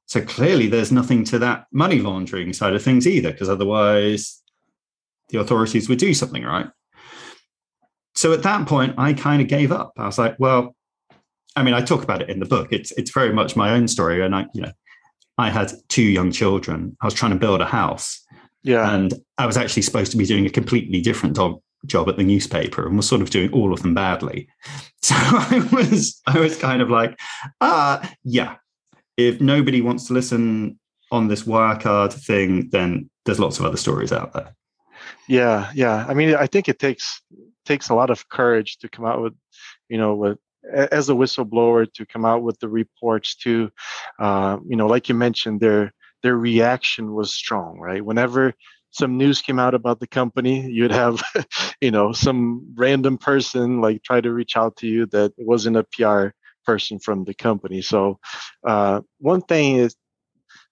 So 0.07 0.21
clearly, 0.21 0.69
there's 0.69 0.93
nothing 0.93 1.25
to 1.25 1.39
that 1.41 1.67
money 1.73 2.01
laundering 2.01 2.53
side 2.53 2.75
of 2.75 2.83
things 2.83 3.07
either, 3.07 3.33
because 3.33 3.49
otherwise 3.49 4.43
the 5.31 5.41
authorities 5.41 5.89
would 5.89 5.99
do 5.99 6.15
something, 6.15 6.45
right? 6.45 6.69
So 8.23 8.33
at 8.33 8.45
that 8.45 8.69
point, 8.69 8.95
I 8.99 9.15
kind 9.15 9.43
of 9.43 9.49
gave 9.49 9.73
up. 9.73 9.95
I 9.97 10.07
was 10.07 10.17
like, 10.17 10.39
well, 10.39 10.77
I 11.57 11.65
mean, 11.65 11.75
I 11.75 11.81
talk 11.81 12.05
about 12.05 12.23
it 12.23 12.31
in 12.31 12.39
the 12.39 12.47
book. 12.47 12.69
It's 12.71 12.93
it's 12.93 13.11
very 13.11 13.33
much 13.33 13.57
my 13.57 13.73
own 13.73 13.89
story, 13.89 14.25
and 14.25 14.33
I, 14.33 14.47
you 14.55 14.63
know, 14.63 14.71
I 15.39 15.51
had 15.51 15.73
two 15.89 16.05
young 16.05 16.31
children. 16.31 16.97
I 17.03 17.07
was 17.07 17.15
trying 17.15 17.33
to 17.33 17.37
build 17.37 17.61
a 17.61 17.67
house, 17.67 18.25
yeah, 18.63 18.95
and 18.95 19.13
I 19.39 19.47
was 19.47 19.57
actually 19.57 19.83
supposed 19.83 20.13
to 20.13 20.17
be 20.17 20.25
doing 20.25 20.47
a 20.47 20.51
completely 20.51 21.01
different 21.01 21.35
job 21.35 21.61
job 21.87 22.09
at 22.09 22.17
the 22.17 22.23
newspaper 22.23 22.87
and 22.87 22.97
was 22.97 23.09
sort 23.09 23.23
of 23.23 23.31
doing 23.31 23.53
all 23.53 23.73
of 23.73 23.83
them 23.83 23.93
badly. 23.95 24.49
So 25.05 25.17
I 25.17 25.69
was 25.73 26.23
I 26.29 26.39
was 26.39 26.57
kind 26.57 26.81
of 26.81 26.89
like, 26.89 27.19
ah, 27.61 28.01
uh, 28.01 28.09
yeah. 28.23 28.55
If 29.17 29.41
nobody 29.41 29.81
wants 29.81 30.07
to 30.07 30.13
listen 30.13 30.79
on 31.11 31.27
this 31.27 31.43
Wirecard 31.43 32.13
thing, 32.13 32.69
then 32.71 33.11
there's 33.25 33.41
lots 33.41 33.59
of 33.59 33.65
other 33.65 33.77
stories 33.77 34.13
out 34.13 34.33
there. 34.33 34.55
Yeah, 35.27 35.73
yeah. 35.75 36.07
I 36.09 36.15
mean, 36.15 36.37
I 36.37 36.47
think 36.47 36.69
it 36.69 36.79
takes 36.79 37.21
takes 37.65 37.89
a 37.89 37.95
lot 37.95 38.11
of 38.11 38.29
courage 38.29 38.79
to 38.79 38.89
come 38.89 39.05
out 39.05 39.23
with, 39.23 39.35
you 39.89 39.99
know, 39.99 40.15
with 40.15 40.39
as 40.75 41.09
a 41.09 41.13
whistleblower 41.13 41.93
to 41.93 42.07
come 42.07 42.25
out 42.25 42.43
with 42.43 42.59
the 42.61 42.69
reports 42.69 43.35
to, 43.37 43.71
uh, 44.21 44.59
you 44.69 44.77
know, 44.77 44.87
like 44.87 45.09
you 45.09 45.15
mentioned, 45.15 45.61
their 45.61 45.93
their 46.23 46.37
reaction 46.37 47.15
was 47.15 47.35
strong, 47.35 47.79
right? 47.81 48.05
Whenever 48.05 48.55
some 48.91 49.17
news 49.17 49.41
came 49.43 49.59
out 49.59 49.75
about 49.75 50.01
the 50.01 50.07
company, 50.07 50.71
you'd 50.71 50.93
have, 50.93 51.21
you 51.81 51.91
know, 51.91 52.13
some 52.13 52.75
random 52.75 53.19
person 53.19 53.81
like 53.81 54.03
try 54.03 54.21
to 54.21 54.33
reach 54.33 54.57
out 54.57 54.77
to 54.77 54.87
you 54.87 55.07
that 55.07 55.33
wasn't 55.39 55.77
a 55.77 55.85
PR 55.85 56.29
person 56.65 56.99
from 56.99 57.25
the 57.25 57.35
company. 57.35 57.83
So, 57.83 58.19
uh, 58.67 59.01
one 59.19 59.41
thing 59.43 59.77
is, 59.77 59.97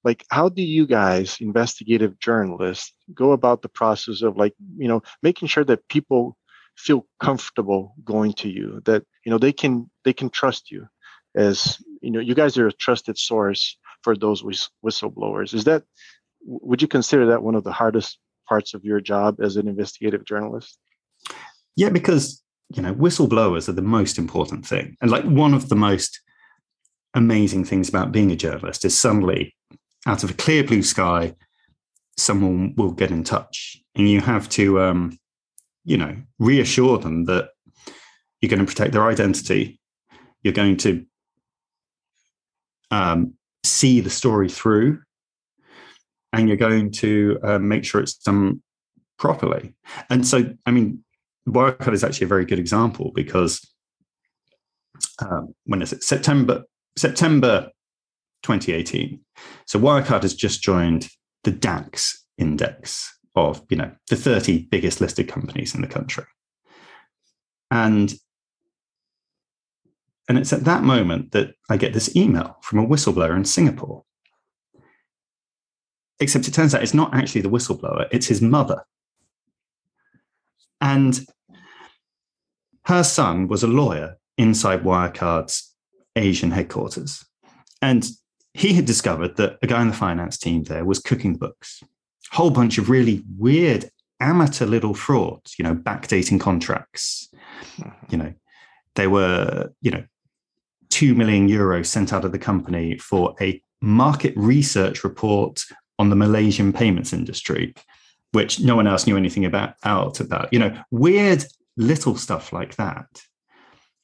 like, 0.04 0.25
how 0.30 0.49
do 0.49 0.62
you 0.62 0.87
guys, 0.87 1.38
investigative 1.40 2.18
journalists, 2.20 2.94
go 3.14 3.32
about 3.32 3.62
the 3.62 3.68
process 3.68 4.23
of 4.23 4.37
like, 4.37 4.54
you 4.76 4.88
know, 4.88 5.02
making 5.23 5.49
sure 5.49 5.64
that 5.64 5.88
people 5.88 6.37
feel 6.80 7.06
comfortable 7.20 7.94
going 8.04 8.32
to 8.34 8.49
you, 8.49 8.80
that 8.84 9.04
you 9.25 9.30
know 9.30 9.38
they 9.38 9.52
can 9.52 9.90
they 10.04 10.12
can 10.12 10.30
trust 10.30 10.70
you, 10.70 10.87
as 11.34 11.82
you 12.00 12.10
know, 12.10 12.20
you 12.20 12.34
guys 12.34 12.56
are 12.58 12.66
a 12.66 12.72
trusted 12.72 13.18
source 13.18 13.76
for 14.02 14.16
those 14.16 14.42
whistleblowers. 14.84 15.54
Is 15.54 15.64
that 15.64 15.84
would 16.44 16.82
you 16.82 16.88
consider 16.88 17.26
that 17.26 17.42
one 17.42 17.54
of 17.54 17.64
the 17.64 17.72
hardest 17.72 18.18
parts 18.49 18.75
of 18.75 18.84
your 18.84 19.00
job 19.00 19.40
as 19.40 19.56
an 19.56 19.68
investigative 19.68 20.25
journalist? 20.25 20.78
Yeah, 21.76 21.90
because 21.90 22.42
you 22.75 22.82
know 22.82 22.94
whistleblowers 22.94 23.68
are 23.68 23.72
the 23.72 23.82
most 23.82 24.18
important 24.18 24.66
thing, 24.66 24.96
and 25.00 25.10
like 25.10 25.25
one 25.25 25.54
of 25.54 25.68
the 25.68 25.76
most 25.76 26.20
amazing 27.14 27.64
things 27.64 27.88
about 27.88 28.12
being 28.12 28.30
a 28.30 28.37
journalist 28.37 28.84
is 28.84 28.96
suddenly, 28.96 29.54
out 30.06 30.22
of 30.22 30.30
a 30.30 30.34
clear 30.34 30.62
blue 30.64 30.82
sky, 30.82 31.34
someone 32.16 32.75
will 32.76 32.92
get 32.92 33.10
in 33.10 33.25
touch, 33.25 33.76
and 33.94 34.08
you 34.08 34.20
have 34.20 34.49
to, 34.49 34.80
um, 34.80 35.18
you 35.90 35.97
know, 35.97 36.16
reassure 36.38 36.99
them 36.99 37.25
that 37.25 37.50
you're 38.40 38.49
going 38.49 38.61
to 38.61 38.64
protect 38.64 38.92
their 38.92 39.09
identity, 39.09 39.80
you're 40.44 40.54
going 40.54 40.76
to 40.76 41.04
um, 42.92 43.35
see 43.64 43.99
the 44.00 44.09
story 44.09 44.49
through 44.49 45.00
and 46.32 46.47
you're 46.47 46.56
going 46.56 46.92
to 46.92 47.40
uh, 47.42 47.59
make 47.59 47.85
sure 47.85 48.00
it's 48.00 48.14
done 48.14 48.62
properly. 49.18 49.75
And 50.09 50.25
so, 50.25 50.54
I 50.64 50.70
mean, 50.70 51.02
Wirecard 51.49 51.92
is 51.92 52.04
actually 52.04 52.26
a 52.26 52.28
very 52.28 52.44
good 52.44 52.61
example 52.61 53.11
because 53.12 53.68
um, 55.20 55.56
when 55.64 55.82
is 55.82 55.92
it 55.92 56.04
September 56.04 56.62
September 56.97 57.68
2018? 58.44 59.18
So 59.66 59.80
Wirecard 59.80 60.23
has 60.23 60.35
just 60.35 60.62
joined 60.62 61.09
the 61.42 61.50
DAX 61.50 62.25
index 62.38 63.12
of 63.34 63.62
you 63.68 63.76
know 63.76 63.92
the 64.08 64.16
30 64.16 64.66
biggest 64.70 65.00
listed 65.00 65.28
companies 65.28 65.75
in 65.75 65.80
the 65.80 65.87
country, 65.87 66.25
and 67.70 68.14
and 70.28 70.38
it's 70.38 70.52
at 70.52 70.64
that 70.64 70.82
moment 70.82 71.32
that 71.32 71.54
I 71.68 71.76
get 71.76 71.92
this 71.92 72.14
email 72.14 72.56
from 72.62 72.78
a 72.78 72.87
whistleblower 72.87 73.37
in 73.37 73.44
Singapore 73.44 74.04
Except 76.20 76.46
it 76.46 76.52
turns 76.52 76.75
out 76.75 76.82
it's 76.82 76.94
not 76.94 77.14
actually 77.14 77.40
the 77.40 77.49
whistleblower, 77.49 78.06
it's 78.12 78.26
his 78.26 78.42
mother. 78.42 78.84
And 80.80 81.26
her 82.84 83.02
son 83.02 83.49
was 83.49 83.62
a 83.62 83.66
lawyer 83.66 84.18
inside 84.37 84.84
Wirecard's 84.84 85.75
Asian 86.16 86.50
headquarters. 86.50 87.25
And 87.80 88.06
he 88.52 88.75
had 88.75 88.84
discovered 88.84 89.37
that 89.37 89.58
a 89.62 89.66
guy 89.66 89.80
in 89.80 89.88
the 89.88 89.94
finance 89.94 90.37
team 90.37 90.64
there 90.64 90.84
was 90.84 90.99
cooking 90.99 91.32
the 91.32 91.38
books, 91.38 91.82
whole 92.30 92.50
bunch 92.50 92.78
of 92.78 92.88
really 92.88 93.22
weird 93.37 93.90
amateur 94.20 94.66
little 94.66 94.94
frauds, 94.94 95.54
you 95.58 95.62
know, 95.62 95.75
backdating 95.75 96.40
contracts. 96.40 97.32
You 98.10 98.18
know, 98.18 98.34
they 98.94 99.06
were, 99.06 99.72
you 99.80 99.90
know, 99.90 100.04
2 100.90 101.14
million 101.14 101.49
euros 101.49 101.87
sent 101.87 102.12
out 102.12 102.25
of 102.25 102.32
the 102.32 102.38
company 102.38 102.99
for 102.99 103.34
a 103.40 103.62
market 103.80 104.34
research 104.37 105.04
report 105.04 105.62
on 105.99 106.10
the 106.10 106.16
Malaysian 106.16 106.72
payments 106.72 107.12
industry, 107.12 107.75
which 108.32 108.60
no 108.60 108.76
one 108.76 108.87
else 108.87 109.06
knew 109.06 109.16
anything 109.16 109.44
about 109.44 109.75
out 109.84 110.20
about, 110.20 110.52
you 110.52 110.58
know, 110.58 110.76
weird 110.90 111.44
little 111.76 112.16
stuff 112.16 112.52
like 112.52 112.76
that. 112.76 113.22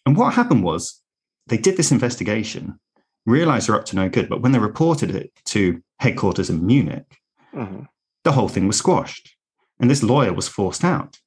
And 0.06 0.16
what 0.16 0.34
happened 0.34 0.62
was 0.62 1.00
they 1.48 1.58
did 1.58 1.76
this 1.76 1.92
investigation, 1.92 2.78
realized 3.26 3.68
they're 3.68 3.76
up 3.76 3.84
to 3.86 3.96
no 3.96 4.08
good, 4.08 4.28
but 4.28 4.40
when 4.40 4.52
they 4.52 4.58
reported 4.58 5.14
it 5.14 5.32
to 5.46 5.82
headquarters 5.98 6.48
in 6.48 6.64
Munich, 6.64 7.18
mm-hmm. 7.54 7.82
The 8.26 8.32
whole 8.32 8.48
thing 8.48 8.66
was 8.66 8.76
squashed. 8.76 9.36
And 9.78 9.88
this 9.88 10.02
lawyer 10.02 10.32
was 10.32 10.48
forced 10.48 10.82
out. 10.82 11.20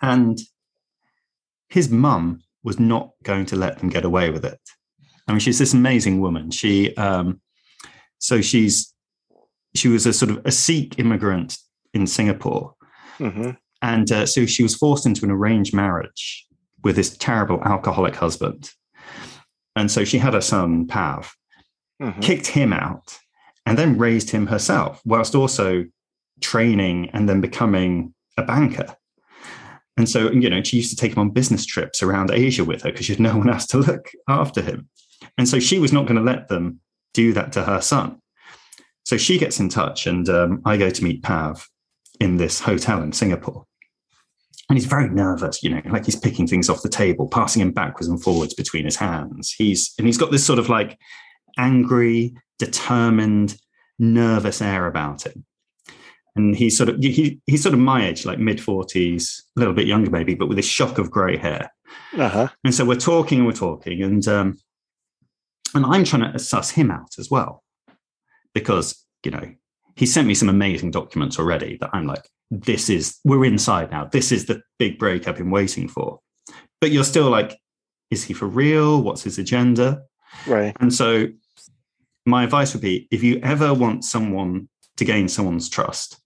And 0.00 0.38
his 1.68 1.90
mum 1.90 2.40
was 2.62 2.80
not 2.80 3.10
going 3.22 3.44
to 3.46 3.56
let 3.56 3.78
them 3.78 3.90
get 3.90 4.06
away 4.06 4.30
with 4.30 4.42
it. 4.42 4.60
I 5.28 5.32
mean, 5.32 5.40
she's 5.40 5.58
this 5.58 5.74
amazing 5.74 6.22
woman. 6.22 6.50
She, 6.50 6.96
um, 6.96 7.42
so 8.18 8.40
she's 8.40 8.94
she 9.74 9.88
was 9.88 10.06
a 10.06 10.14
sort 10.14 10.30
of 10.30 10.40
a 10.46 10.50
Sikh 10.50 10.98
immigrant 10.98 11.58
in 11.92 12.06
Singapore. 12.06 12.74
Mm-hmm. 13.18 13.50
And 13.82 14.10
uh, 14.10 14.24
so 14.24 14.46
she 14.46 14.62
was 14.62 14.74
forced 14.74 15.04
into 15.04 15.24
an 15.24 15.30
arranged 15.30 15.74
marriage 15.74 16.46
with 16.82 16.96
this 16.96 17.16
terrible 17.18 17.62
alcoholic 17.64 18.16
husband. 18.16 18.70
And 19.76 19.90
so 19.90 20.04
she 20.04 20.18
had 20.18 20.34
a 20.34 20.42
son, 20.42 20.86
Pav, 20.86 21.34
mm-hmm. 22.02 22.20
kicked 22.20 22.46
him 22.48 22.72
out, 22.72 23.18
and 23.66 23.78
then 23.78 23.98
raised 23.98 24.30
him 24.30 24.46
herself, 24.46 25.00
whilst 25.04 25.34
also 25.34 25.84
training 26.40 27.10
and 27.12 27.28
then 27.28 27.40
becoming 27.40 28.14
a 28.36 28.42
banker. 28.42 28.96
And 29.96 30.08
so, 30.08 30.30
you 30.30 30.48
know, 30.48 30.62
she 30.62 30.78
used 30.78 30.90
to 30.90 30.96
take 30.96 31.12
him 31.12 31.18
on 31.18 31.30
business 31.30 31.66
trips 31.66 32.02
around 32.02 32.30
Asia 32.30 32.64
with 32.64 32.82
her 32.82 32.90
because 32.90 33.06
she 33.06 33.12
had 33.12 33.20
no 33.28 33.36
one 33.36 33.50
else 33.50 33.66
to 33.68 33.78
look 33.78 34.10
after 34.28 34.62
him. 34.62 34.88
And 35.36 35.48
so 35.48 35.60
she 35.60 35.78
was 35.78 35.92
not 35.92 36.06
going 36.06 36.16
to 36.16 36.22
let 36.22 36.48
them 36.48 36.80
do 37.12 37.32
that 37.34 37.52
to 37.52 37.64
her 37.64 37.80
son. 37.80 38.20
So 39.04 39.16
she 39.16 39.38
gets 39.38 39.58
in 39.58 39.68
touch, 39.68 40.06
and 40.06 40.28
um, 40.28 40.62
I 40.64 40.76
go 40.76 40.88
to 40.88 41.04
meet 41.04 41.22
Pav 41.22 41.68
in 42.20 42.36
this 42.36 42.60
hotel 42.60 43.02
in 43.02 43.12
Singapore. 43.12 43.66
And 44.68 44.78
he's 44.78 44.86
very 44.86 45.08
nervous, 45.08 45.64
you 45.64 45.70
know, 45.70 45.82
like 45.86 46.04
he's 46.04 46.14
picking 46.14 46.46
things 46.46 46.70
off 46.70 46.82
the 46.82 46.88
table, 46.88 47.28
passing 47.28 47.60
him 47.60 47.72
backwards 47.72 48.06
and 48.06 48.22
forwards 48.22 48.54
between 48.54 48.84
his 48.84 48.94
hands. 48.94 49.52
He's 49.52 49.92
and 49.98 50.06
he's 50.06 50.18
got 50.18 50.30
this 50.30 50.46
sort 50.46 50.60
of 50.60 50.68
like 50.68 50.96
angry, 51.58 52.36
determined, 52.60 53.56
nervous 53.98 54.62
air 54.62 54.86
about 54.86 55.26
him. 55.26 55.44
And 56.36 56.54
he's 56.54 56.78
sort 56.78 56.88
of 56.88 56.98
he, 57.00 57.40
he's 57.46 57.62
sort 57.62 57.74
of 57.74 57.80
my 57.80 58.06
age, 58.06 58.24
like 58.24 58.38
mid 58.38 58.60
forties, 58.60 59.44
a 59.56 59.60
little 59.60 59.74
bit 59.74 59.88
younger 59.88 60.10
maybe, 60.10 60.34
but 60.34 60.48
with 60.48 60.60
a 60.60 60.62
shock 60.62 60.98
of 60.98 61.10
grey 61.10 61.36
hair. 61.36 61.72
Uh-huh. 62.16 62.48
And 62.62 62.72
so 62.72 62.84
we're 62.84 62.94
talking 62.94 63.38
and 63.38 63.46
we're 63.46 63.52
talking, 63.52 64.00
and 64.02 64.26
um, 64.28 64.58
and 65.74 65.84
I'm 65.84 66.04
trying 66.04 66.32
to 66.32 66.38
suss 66.38 66.70
him 66.70 66.90
out 66.90 67.18
as 67.18 67.30
well 67.30 67.64
because 68.54 69.04
you 69.24 69.32
know 69.32 69.54
he 69.96 70.06
sent 70.06 70.28
me 70.28 70.34
some 70.34 70.48
amazing 70.48 70.92
documents 70.92 71.38
already 71.38 71.76
that 71.80 71.90
I'm 71.92 72.06
like, 72.06 72.28
this 72.50 72.88
is 72.88 73.18
we're 73.24 73.44
inside 73.44 73.90
now. 73.90 74.04
This 74.04 74.30
is 74.30 74.46
the 74.46 74.62
big 74.78 74.98
break 74.98 75.26
I've 75.26 75.36
been 75.36 75.50
waiting 75.50 75.88
for. 75.88 76.20
But 76.80 76.92
you're 76.92 77.04
still 77.04 77.28
like, 77.28 77.58
is 78.10 78.24
he 78.24 78.34
for 78.34 78.46
real? 78.46 79.02
What's 79.02 79.24
his 79.24 79.38
agenda? 79.38 80.02
Right. 80.46 80.76
And 80.80 80.94
so 80.94 81.26
my 82.26 82.44
advice 82.44 82.72
would 82.72 82.82
be 82.82 83.08
if 83.10 83.22
you 83.22 83.40
ever 83.42 83.72
want 83.74 84.04
someone 84.04 84.68
to 84.96 85.04
gain 85.04 85.28
someone's 85.28 85.68
trust, 85.68 86.20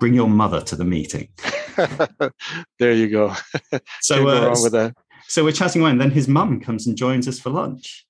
bring 0.00 0.14
your 0.14 0.28
mother 0.28 0.60
to 0.60 0.76
the 0.76 0.84
meeting. 0.84 1.28
there 2.78 2.92
you 2.92 3.08
go. 3.08 3.34
so 4.00 4.28
uh, 4.28 4.46
wrong 4.46 4.62
with 4.62 4.72
that. 4.72 4.94
So 5.26 5.42
we're 5.42 5.52
chatting 5.52 5.82
away, 5.82 5.90
and 5.90 6.00
then 6.00 6.10
his 6.10 6.28
mum 6.28 6.60
comes 6.60 6.86
and 6.86 6.96
joins 6.96 7.26
us 7.26 7.38
for 7.40 7.50
lunch 7.50 8.06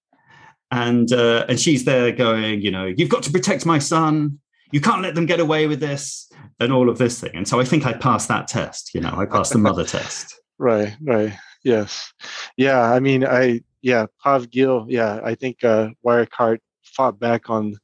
and 0.74 1.12
uh, 1.12 1.46
and 1.48 1.58
she's 1.58 1.84
there 1.84 2.10
going, 2.10 2.60
you 2.60 2.70
know, 2.70 2.86
you've 2.86 3.08
got 3.08 3.22
to 3.24 3.30
protect 3.30 3.64
my 3.64 3.78
son. 3.78 4.40
You 4.72 4.80
can't 4.80 5.02
let 5.02 5.14
them 5.14 5.24
get 5.24 5.38
away 5.38 5.68
with 5.68 5.78
this, 5.78 6.30
and 6.58 6.72
all 6.72 6.88
of 6.88 6.98
this 6.98 7.20
thing. 7.20 7.30
And 7.34 7.46
so 7.46 7.60
I 7.60 7.64
think 7.64 7.86
I 7.86 7.92
passed 7.92 8.28
that 8.28 8.48
test. 8.48 8.92
You 8.92 9.00
know, 9.00 9.14
I 9.16 9.24
passed 9.24 9.52
the 9.52 9.58
mother 9.58 9.84
test. 9.84 10.34
Right, 10.56 10.96
right, 11.02 11.32
yes, 11.64 12.12
yeah. 12.56 12.80
I 12.80 13.00
mean, 13.00 13.26
I 13.26 13.62
yeah, 13.82 14.06
Pav 14.22 14.50
Gill. 14.52 14.86
Yeah, 14.88 15.18
I 15.24 15.34
think 15.34 15.64
uh, 15.64 15.88
Wirecard 16.06 16.60
fought 16.94 17.18
back 17.18 17.50
on 17.50 17.76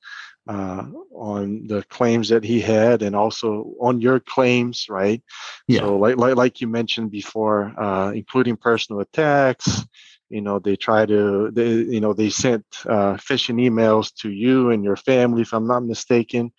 uh, 0.48 0.84
on 1.14 1.66
the 1.66 1.82
claims 1.90 2.28
that 2.28 2.42
he 2.42 2.60
had 2.60 3.02
and 3.02 3.14
also 3.14 3.74
on 3.80 4.00
your 4.00 4.18
claims, 4.20 4.86
right? 4.88 5.22
Yeah. 5.68 5.80
So 5.80 5.96
like 5.96 6.16
like, 6.16 6.36
like 6.36 6.60
you 6.60 6.68
mentioned 6.68 7.10
before, 7.10 7.74
uh, 7.80 8.12
including 8.12 8.56
personal 8.56 9.00
attacks, 9.00 9.84
you 10.28 10.40
know 10.40 10.58
they 10.58 10.76
try 10.76 11.06
to 11.06 11.50
they 11.52 11.70
you 11.70 12.00
know 12.00 12.12
they 12.12 12.30
sent 12.30 12.64
uh, 12.86 13.14
phishing 13.14 13.60
emails 13.60 14.14
to 14.16 14.30
you 14.30 14.70
and 14.70 14.84
your 14.84 14.96
family 14.96 15.42
if 15.42 15.52
i'm 15.52 15.66
not 15.66 15.80
mistaken 15.80 16.52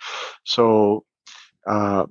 so 0.43 1.05
uh, 1.67 2.05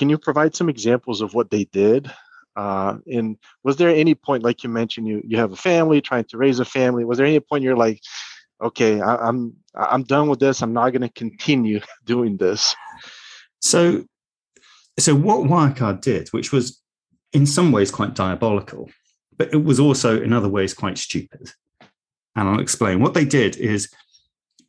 can 0.00 0.08
you 0.08 0.18
provide 0.18 0.54
some 0.54 0.68
examples 0.70 1.20
of 1.20 1.34
what 1.34 1.50
they 1.50 1.64
did? 1.64 2.10
Uh, 2.56 2.96
and 3.06 3.36
was 3.62 3.76
there 3.76 3.90
any 3.90 4.14
point, 4.14 4.42
like 4.42 4.64
you 4.64 4.70
mentioned, 4.70 5.06
you 5.06 5.22
you 5.24 5.36
have 5.36 5.52
a 5.52 5.56
family, 5.56 6.00
trying 6.00 6.24
to 6.24 6.38
raise 6.38 6.58
a 6.58 6.64
family? 6.64 7.04
Was 7.04 7.18
there 7.18 7.26
any 7.26 7.40
point 7.40 7.64
you're 7.64 7.76
like, 7.76 8.00
okay, 8.60 9.00
I, 9.00 9.16
I'm 9.16 9.54
I'm 9.74 10.02
done 10.02 10.28
with 10.28 10.40
this. 10.40 10.62
I'm 10.62 10.72
not 10.72 10.90
going 10.90 11.02
to 11.02 11.08
continue 11.08 11.80
doing 12.04 12.36
this. 12.36 12.74
So, 13.60 14.04
so 14.98 15.14
what 15.14 15.48
Wirecard 15.48 16.00
did, 16.00 16.28
which 16.28 16.52
was 16.52 16.80
in 17.32 17.46
some 17.46 17.72
ways 17.72 17.90
quite 17.90 18.14
diabolical, 18.14 18.90
but 19.36 19.52
it 19.52 19.64
was 19.64 19.78
also 19.78 20.20
in 20.20 20.32
other 20.32 20.48
ways 20.48 20.74
quite 20.74 20.98
stupid. 20.98 21.52
And 22.36 22.48
I'll 22.48 22.60
explain. 22.60 23.00
What 23.00 23.14
they 23.14 23.24
did 23.24 23.56
is, 23.56 23.92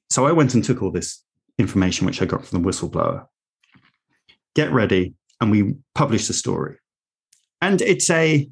so 0.10 0.26
I 0.26 0.32
went 0.32 0.54
and 0.54 0.64
took 0.64 0.82
all 0.82 0.92
this 0.92 1.24
information 1.58 2.06
which 2.06 2.22
I 2.22 2.26
got 2.26 2.46
from 2.46 2.62
the 2.62 2.68
whistleblower. 2.68 3.28
Get 4.56 4.72
ready, 4.72 5.14
and 5.40 5.52
we 5.52 5.76
published 5.96 6.30
a 6.30 6.34
story. 6.34 6.78
And 7.62 7.82
it's 7.82 8.10
a 8.10 8.50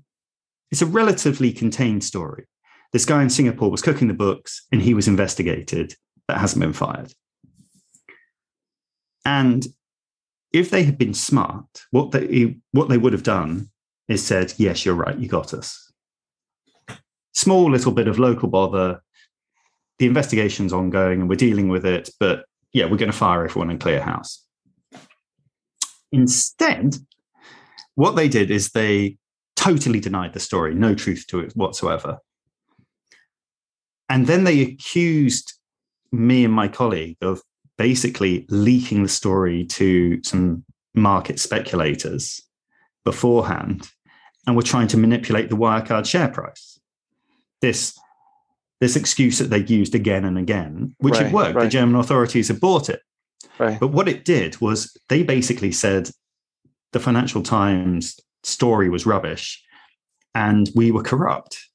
it's 0.71 0.81
a 0.81 0.85
relatively 0.85 1.51
contained 1.51 2.03
story. 2.03 2.45
This 2.91 3.05
guy 3.05 3.21
in 3.21 3.29
Singapore 3.29 3.69
was 3.69 3.81
cooking 3.81 4.07
the 4.07 4.13
books, 4.13 4.65
and 4.71 4.81
he 4.81 4.93
was 4.93 5.07
investigated. 5.07 5.95
That 6.27 6.39
hasn't 6.39 6.61
been 6.61 6.73
fired. 6.73 7.13
And 9.25 9.65
if 10.51 10.69
they 10.69 10.83
had 10.83 10.97
been 10.97 11.13
smart, 11.13 11.85
what 11.91 12.11
they 12.11 12.57
what 12.71 12.89
they 12.89 12.97
would 12.97 13.13
have 13.13 13.23
done 13.23 13.69
is 14.07 14.25
said, 14.25 14.53
"Yes, 14.57 14.85
you're 14.85 14.95
right. 14.95 15.17
You 15.17 15.27
got 15.27 15.53
us." 15.53 15.91
Small 17.33 17.69
little 17.69 17.91
bit 17.91 18.07
of 18.07 18.19
local 18.19 18.49
bother. 18.49 19.01
The 19.99 20.07
investigation's 20.07 20.73
ongoing, 20.73 21.21
and 21.21 21.29
we're 21.29 21.35
dealing 21.35 21.69
with 21.69 21.85
it. 21.85 22.09
But 22.19 22.45
yeah, 22.73 22.85
we're 22.85 22.97
going 22.97 23.11
to 23.11 23.17
fire 23.17 23.45
everyone 23.45 23.69
and 23.69 23.79
clear 23.79 24.01
house. 24.01 24.45
Instead, 26.11 26.97
what 27.95 28.15
they 28.15 28.27
did 28.27 28.49
is 28.49 28.69
they 28.69 29.17
totally 29.55 29.99
denied 29.99 30.33
the 30.33 30.39
story, 30.39 30.73
no 30.73 30.95
truth 30.95 31.25
to 31.27 31.39
it 31.39 31.53
whatsoever. 31.53 32.17
And 34.09 34.27
then 34.27 34.43
they 34.43 34.61
accused 34.61 35.53
me 36.11 36.43
and 36.43 36.53
my 36.53 36.67
colleague 36.67 37.17
of 37.21 37.41
basically 37.77 38.45
leaking 38.49 39.03
the 39.03 39.09
story 39.09 39.65
to 39.65 40.21
some 40.23 40.63
market 40.95 41.39
speculators 41.39 42.41
beforehand 43.05 43.89
and 44.45 44.55
were 44.55 44.63
trying 44.63 44.87
to 44.87 44.97
manipulate 44.97 45.49
the 45.49 45.55
Wirecard 45.55 46.05
share 46.05 46.27
price. 46.27 46.79
This 47.61 47.97
this 48.81 48.95
excuse 48.95 49.39
that 49.39 49.49
they 49.49 49.59
used 49.59 49.93
again 49.93 50.23
and 50.23 50.37
again, 50.37 50.95
which 50.99 51.15
right, 51.15 51.23
had 51.23 51.33
worked. 51.33 51.55
Right. 51.55 51.63
The 51.63 51.69
German 51.69 51.95
authorities 51.95 52.47
had 52.47 52.61
bought 52.61 52.89
it. 52.89 53.01
Right. 53.57 53.77
But 53.77 53.89
what 53.89 54.07
it 54.07 54.23
did 54.23 54.59
was 54.61 54.95
they 55.09 55.21
basically 55.23 55.73
said 55.73 56.09
the 56.93 56.99
Financial 56.99 57.43
Times 57.43 58.19
story 58.43 58.89
was 58.89 59.05
rubbish 59.05 59.61
and 60.33 60.69
we 60.75 60.91
were 60.91 61.03
corrupt. 61.03 61.68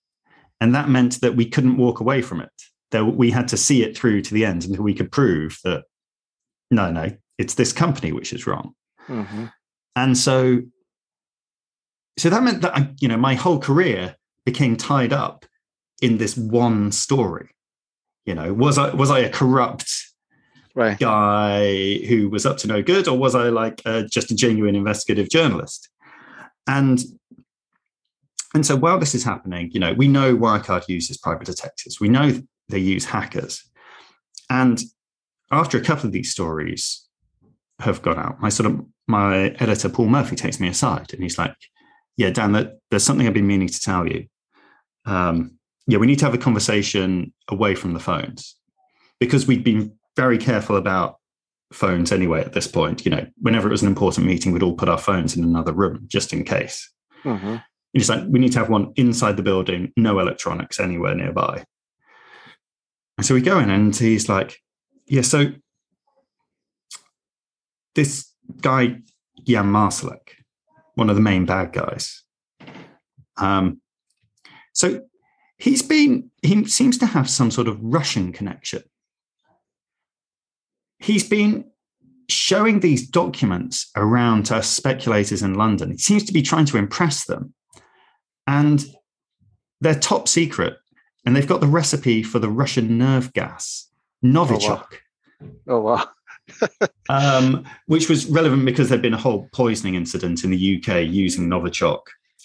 And 0.61 0.75
that 0.75 0.88
meant 0.88 1.20
that 1.20 1.37
we 1.37 1.46
couldn't 1.46 1.76
walk 1.76 2.00
away 2.00 2.23
from 2.23 2.40
it. 2.40 2.50
That 2.90 3.04
we 3.04 3.30
had 3.30 3.49
to 3.49 3.56
see 3.56 3.82
it 3.82 3.96
through 3.96 4.23
to 4.23 4.34
the 4.34 4.44
end 4.44 4.64
until 4.64 4.84
we 4.84 4.94
could 4.94 5.11
prove 5.11 5.58
that 5.64 5.84
no, 6.70 6.90
no, 6.90 7.11
it's 7.38 7.54
this 7.54 7.73
company 7.73 8.12
which 8.12 8.32
is 8.32 8.46
wrong. 8.46 8.75
Mm-hmm. 9.08 9.46
And 9.96 10.16
so, 10.16 10.62
so 12.18 12.30
that 12.30 12.42
meant 12.42 12.62
that 12.62 12.76
I, 12.76 12.90
you 13.00 13.08
know, 13.08 13.16
my 13.16 13.34
whole 13.34 13.58
career 13.58 14.16
became 14.44 14.76
tied 14.76 15.12
up 15.12 15.44
in 16.02 16.18
this 16.18 16.37
one 16.37 16.92
story. 16.92 17.50
You 18.26 18.34
know, 18.34 18.52
was 18.54 18.78
I 18.78 18.94
was 18.94 19.11
I 19.11 19.20
a 19.20 19.30
corrupt 19.30 19.90
right. 20.75 20.99
guy 20.99 21.99
who 22.08 22.28
was 22.30 22.46
up 22.46 22.56
to 22.58 22.68
no 22.68 22.82
good, 22.82 23.06
or 23.06 23.18
was 23.18 23.34
I 23.34 23.50
like 23.50 23.82
uh, 23.84 24.04
just 24.11 24.30
a 24.30 24.34
genuine 24.34 24.75
investigative 24.75 25.28
journalist? 25.28 25.88
And 26.66 27.02
and 28.54 28.64
so 28.64 28.76
while 28.76 28.99
this 28.99 29.14
is 29.14 29.25
happening, 29.25 29.70
you 29.73 29.80
know, 29.80 29.92
we 29.92 30.06
know 30.06 30.36
Wirecard 30.36 30.88
uses 30.88 31.19
private 31.19 31.47
detectives. 31.47 32.00
We 32.00 32.08
know 32.08 32.40
they 32.69 32.78
use 32.78 33.04
hackers. 33.04 33.62
And 34.49 34.80
after 35.50 35.76
a 35.76 35.82
couple 35.82 36.06
of 36.06 36.12
these 36.12 36.30
stories 36.30 37.04
have 37.80 38.00
gone 38.00 38.19
out, 38.19 38.40
my 38.40 38.49
sort 38.49 38.71
of 38.71 38.80
my 39.08 39.49
editor 39.58 39.88
Paul 39.88 40.06
Murphy 40.06 40.36
takes 40.36 40.60
me 40.60 40.69
aside 40.69 41.12
and 41.12 41.23
he's 41.23 41.36
like, 41.36 41.56
"Yeah, 42.17 42.30
Dan, 42.30 42.52
that, 42.52 42.78
there's 42.90 43.04
something 43.04 43.26
I've 43.26 43.34
been 43.34 43.47
meaning 43.47 43.69
to 43.69 43.80
tell 43.80 44.06
you. 44.06 44.26
Um, 45.04 45.58
yeah, 45.86 45.99
we 45.99 46.06
need 46.06 46.21
to 46.21 46.25
have 46.25 46.34
a 46.34 46.38
conversation 46.38 47.34
away 47.49 47.75
from 47.75 47.93
the 47.93 48.00
phones 48.00 48.56
because 49.21 49.47
we'd 49.47 49.64
been 49.64 49.93
very 50.17 50.38
careful 50.38 50.76
about 50.76 51.19
phones 51.73 52.12
anyway 52.12 52.40
at 52.40 52.52
this 52.52 52.67
point. 52.67 53.04
You 53.04 53.10
know, 53.10 53.26
whenever 53.38 53.69
it 53.69 53.73
was 53.73 53.82
an 53.82 53.88
important 53.88 54.26
meeting, 54.26 54.52
we'd 54.52 54.62
all 54.62 54.76
put 54.76 54.88
our 54.88 54.99
phones 54.99 55.36
in 55.36 55.45
another 55.45 55.73
room 55.73 56.04
just 56.06 56.32
in 56.32 56.45
case. 56.45 56.90
Mm-hmm. 57.25 57.56
It's 57.95 58.09
like 58.09 58.25
we 58.28 58.41
need 58.41 58.52
to 58.52 58.59
have 58.59 58.69
one 58.69 58.93
inside 58.97 59.37
the 59.37 59.43
building, 59.43 59.93
no 59.97 60.19
electronics 60.19 60.80
anywhere 60.80 61.15
nearby. 61.15 61.65
And 63.17 63.25
so 63.25 63.35
we 63.35 63.41
go 63.41 63.61
in, 63.61 63.71
and 63.71 63.95
he's 63.95 64.28
like, 64.28 64.59
yeah, 65.07 65.23
so 65.23 65.52
this 67.95 68.33
guy, 68.61 68.97
Jan 69.47 69.67
Marsalek, 69.67 70.33
one 70.97 71.09
of 71.09 71.15
the 71.15 71.23
main 71.23 71.47
bad 71.47 71.73
guys. 71.73 72.25
Um, 73.37 73.80
so 74.73 75.02
he's 75.59 75.83
been, 75.83 76.30
he 76.43 76.65
seems 76.65 76.99
to 76.99 77.07
have 77.07 77.30
some 77.30 77.52
sort 77.52 77.69
of 77.69 77.78
Russian 77.80 78.33
connection. 78.33 78.83
He's 80.99 81.28
been 81.28 81.71
showing 82.28 82.80
these 82.80 83.07
documents 83.09 83.91
around 83.97 84.47
to 84.47 84.63
speculators 84.63 85.43
in 85.43 85.54
London. 85.54 85.93
He 85.93 85.99
seems 85.99 86.25
to 86.25 86.33
be 86.33 86.43
trying 86.43 86.65
to 86.67 86.78
impress 86.78 87.26
them. 87.26 87.54
And 88.47 88.85
they're 89.80 89.99
top 89.99 90.28
secret. 90.28 90.76
And 91.26 91.35
they've 91.35 91.47
got 91.47 91.61
the 91.61 91.67
recipe 91.67 92.23
for 92.23 92.39
the 92.39 92.50
Russian 92.50 92.99
nerve 92.99 93.33
gas 93.33 93.89
Novichok. 94.25 94.87
Oh, 95.67 95.80
wow. 95.80 95.97
Oh, 95.97 96.02
wow. 96.02 96.09
um, 97.09 97.65
which 97.87 98.09
was 98.09 98.26
relevant 98.26 98.65
because 98.65 98.89
there'd 98.89 99.02
been 99.02 99.15
a 99.15 99.19
whole 99.19 99.49
poisoning 99.52 99.95
incident 99.95 100.45
in 100.45 100.50
the 100.50 100.76
UK 100.76 101.07
using 101.07 101.49
Novichok. 101.49 102.00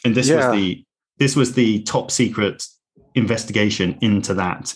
And 0.05 0.15
this 0.15 0.29
yeah. 0.29 0.47
was 0.47 0.55
the 0.55 0.85
this 1.17 1.35
was 1.35 1.53
the 1.53 1.83
top 1.83 2.11
secret 2.11 2.63
investigation 3.13 3.97
into 4.01 4.33
that 4.35 4.73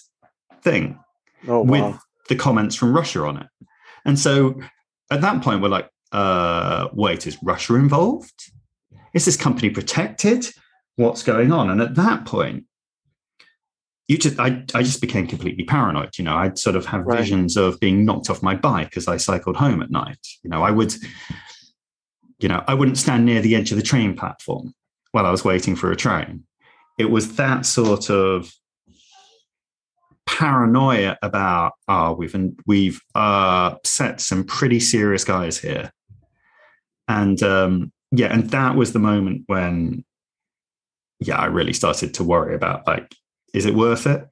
thing 0.62 1.00
oh, 1.48 1.62
wow. 1.62 1.88
with 1.90 2.00
the 2.28 2.36
comments 2.36 2.76
from 2.76 2.94
Russia 2.94 3.22
on 3.22 3.38
it. 3.38 3.48
And 4.06 4.20
so 4.20 4.60
at 5.10 5.22
that 5.22 5.42
point, 5.42 5.62
we're 5.62 5.70
like, 5.70 5.90
uh, 6.12 6.90
wait, 6.94 7.26
is 7.26 7.38
Russia 7.42 7.76
involved? 7.76 8.52
Is 9.14 9.26
this 9.26 9.38
company 9.38 9.70
protected? 9.70 10.48
What's 10.96 11.24
going 11.24 11.52
on? 11.52 11.70
And 11.70 11.82
at 11.82 11.96
that 11.96 12.26
point, 12.26 12.66
you 14.08 14.18
just 14.18 14.40
I, 14.40 14.64
I 14.74 14.84
just 14.84 15.02
became 15.02 15.28
completely 15.28 15.64
paranoid 15.64 16.18
you 16.18 16.24
know 16.24 16.36
i'd 16.36 16.58
sort 16.58 16.76
of 16.76 16.86
have 16.86 17.06
right. 17.06 17.20
visions 17.20 17.58
of 17.58 17.80
being 17.80 18.06
knocked 18.06 18.30
off 18.30 18.44
my 18.44 18.56
bike 18.56 18.98
as 18.98 19.08
i 19.08 19.18
cycled 19.18 19.58
home 19.58 19.82
at 19.82 19.92
night 19.92 20.20
you 20.44 20.50
know 20.50 20.64
i 20.64 20.72
would 20.72 20.94
you 22.40 22.50
know 22.50 22.64
i 22.68 22.74
wouldn't 22.74 22.98
stand 22.98 23.26
near 23.26 23.42
the 23.42 23.56
edge 23.56 23.72
of 23.72 23.78
the 23.78 23.84
train 23.84 24.16
platform 24.16 24.74
while 25.12 25.26
i 25.26 25.32
was 25.32 25.46
waiting 25.46 25.76
for 25.76 25.92
a 25.92 25.96
train 25.96 26.44
it 26.98 27.10
was 27.10 27.36
that 27.36 27.66
sort 27.66 28.10
of 28.10 28.52
paranoia 30.26 31.18
about 31.22 31.74
oh 31.88 32.14
we've 32.14 32.36
we've 32.66 33.02
uh, 33.14 33.76
set 33.84 34.22
some 34.22 34.44
pretty 34.44 34.80
serious 34.80 35.24
guys 35.24 35.58
here 35.58 35.92
and 37.08 37.44
um 37.44 37.92
yeah 38.12 38.28
and 38.28 38.50
that 38.52 38.76
was 38.76 38.94
the 38.94 39.00
moment 39.00 39.44
when 39.48 40.04
yeah 41.19 41.38
i 41.38 41.45
really 41.45 41.73
started 41.73 42.13
to 42.13 42.23
worry 42.23 42.56
about 42.56 42.86
like 42.88 43.13
is 43.54 43.65
it 43.65 43.76
worth 43.76 44.08
it? 44.08 44.28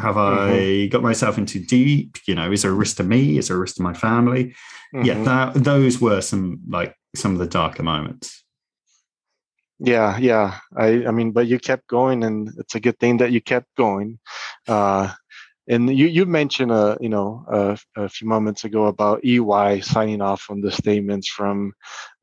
Have 0.00 0.14
mm-hmm. 0.14 0.84
I 0.84 0.86
got 0.86 1.02
myself 1.02 1.36
into 1.36 1.58
deep? 1.58 2.18
You 2.26 2.34
know, 2.34 2.50
is 2.50 2.62
there 2.62 2.70
a 2.70 2.74
risk 2.74 2.96
to 2.98 3.02
me? 3.02 3.36
Is 3.36 3.48
there 3.48 3.56
a 3.56 3.60
risk 3.60 3.76
to 3.76 3.82
my 3.82 3.92
family? 3.92 4.54
Mm-hmm. 4.94 5.02
Yeah, 5.02 5.22
that, 5.24 5.54
those 5.54 6.00
were 6.00 6.20
some 6.20 6.60
like 6.68 6.96
some 7.14 7.32
of 7.32 7.38
the 7.38 7.46
darker 7.46 7.82
moments. 7.82 8.44
Yeah, 9.78 10.16
yeah. 10.18 10.58
I, 10.76 11.06
I 11.06 11.10
mean, 11.10 11.32
but 11.32 11.46
you 11.46 11.58
kept 11.58 11.86
going, 11.88 12.22
and 12.22 12.50
it's 12.58 12.74
a 12.74 12.80
good 12.80 12.98
thing 12.98 13.18
that 13.18 13.32
you 13.32 13.40
kept 13.40 13.66
going. 13.76 14.18
Uh, 14.68 15.12
and 15.70 15.96
you 15.96 16.06
you 16.06 16.26
mentioned 16.26 16.72
uh 16.72 16.96
you 17.00 17.08
know 17.08 17.44
uh, 17.50 17.76
a 17.96 18.08
few 18.08 18.28
moments 18.28 18.64
ago 18.64 18.86
about 18.86 19.24
EY 19.24 19.80
signing 19.80 20.20
off 20.20 20.50
on 20.50 20.60
the 20.60 20.72
statements 20.72 21.28
from 21.28 21.72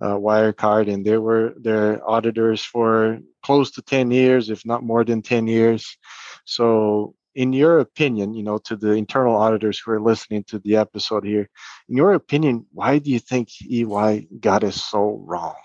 uh, 0.02 0.16
Wirecard, 0.16 0.92
and 0.92 1.06
they 1.06 1.18
were 1.18 1.54
their 1.58 2.08
auditors 2.08 2.62
for 2.64 3.20
close 3.42 3.72
to 3.72 3.82
ten 3.82 4.12
years, 4.12 4.50
if 4.50 4.66
not 4.66 4.84
more 4.84 5.04
than 5.06 5.22
ten 5.22 5.48
years. 5.48 5.98
So, 6.46 7.16
in 7.36 7.54
your 7.54 7.80
opinion, 7.80 8.34
you 8.34 8.44
know, 8.44 8.58
to 8.66 8.76
the 8.76 8.92
internal 8.92 9.36
auditors 9.36 9.80
who 9.80 9.92
are 9.92 10.02
listening 10.02 10.44
to 10.50 10.60
the 10.60 10.76
episode 10.76 11.26
here, 11.26 11.50
in 11.88 11.96
your 11.96 12.14
opinion, 12.14 12.66
why 12.74 13.00
do 13.00 13.10
you 13.10 13.20
think 13.20 13.48
EY 13.62 14.28
got 14.42 14.66
us 14.66 14.84
so 14.84 15.24
wrong? 15.26 15.56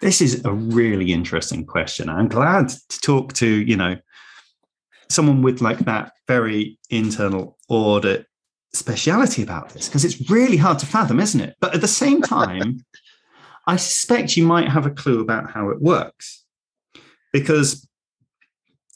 This 0.00 0.20
is 0.20 0.44
a 0.44 0.52
really 0.52 1.12
interesting 1.12 1.64
question. 1.64 2.08
I'm 2.08 2.28
glad 2.28 2.70
to 2.70 3.00
talk 3.00 3.34
to, 3.34 3.46
you 3.46 3.76
know, 3.76 3.96
someone 5.12 5.42
with 5.42 5.60
like 5.60 5.78
that 5.80 6.12
very 6.26 6.78
internal 6.90 7.58
audit 7.68 8.26
speciality 8.72 9.42
about 9.42 9.70
this 9.70 9.88
because 9.88 10.04
it's 10.04 10.30
really 10.30 10.56
hard 10.56 10.78
to 10.78 10.86
fathom, 10.86 11.20
isn't 11.20 11.40
it? 11.40 11.56
But 11.60 11.74
at 11.74 11.80
the 11.80 11.88
same 11.88 12.22
time, 12.38 12.84
I 13.66 13.76
suspect 13.76 14.36
you 14.36 14.46
might 14.46 14.68
have 14.68 14.86
a 14.86 14.90
clue 14.90 15.20
about 15.20 15.50
how 15.50 15.70
it 15.70 15.80
works. 15.80 16.44
Because 17.32 17.86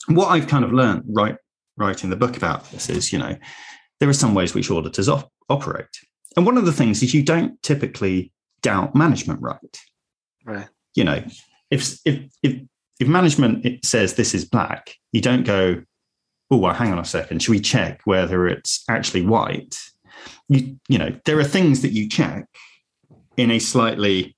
what 0.09 0.29
I've 0.29 0.47
kind 0.47 0.65
of 0.65 0.73
learned 0.73 1.05
right 1.09 1.37
writing 1.77 2.11
the 2.11 2.17
book 2.17 2.37
about 2.37 2.71
this 2.71 2.89
is, 2.89 3.13
you 3.13 3.19
know, 3.19 3.37
there 4.01 4.09
are 4.09 4.15
some 4.15 4.35
ways 4.35 4.55
which 4.55 4.71
auditors 4.71 5.09
op- 5.09 5.31
operate. 5.49 5.87
And 6.37 6.45
one 6.45 6.59
of 6.59 6.67
the 6.67 6.73
things 6.73 7.03
is 7.03 7.15
you 7.15 7.23
don't 7.23 7.61
typically 7.63 8.33
doubt 8.63 8.95
management 8.95 9.41
right. 9.41 9.81
Right. 10.45 10.69
You 10.95 11.05
know, 11.05 11.25
if 11.71 11.99
if 12.05 12.31
if 12.43 12.63
if 13.01 13.09
management 13.09 13.85
says 13.85 14.15
this 14.15 14.35
is 14.35 14.45
black, 14.45 14.95
you 15.13 15.21
don't 15.21 15.45
go, 15.45 15.83
oh, 16.51 16.59
well, 16.59 16.75
hang 16.75 16.93
on 16.93 16.99
a 16.99 17.05
second, 17.05 17.43
should 17.43 17.51
we 17.51 17.61
check 17.61 18.01
whether 18.05 18.47
it's 18.47 18.85
actually 18.89 19.23
white? 19.23 19.79
You 20.49 20.79
you 20.89 20.99
know, 20.99 21.11
there 21.25 21.39
are 21.39 21.45
things 21.45 21.83
that 21.83 21.93
you 21.93 22.09
check 22.09 22.47
in 23.37 23.51
a 23.51 23.59
slightly 23.59 24.37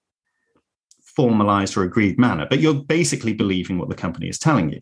formalized 1.16 1.76
or 1.76 1.82
agreed 1.82 2.18
manner, 2.18 2.46
but 2.48 2.60
you're 2.60 2.74
basically 2.74 3.32
believing 3.32 3.78
what 3.78 3.88
the 3.88 3.94
company 3.94 4.28
is 4.28 4.38
telling 4.38 4.70
you. 4.70 4.80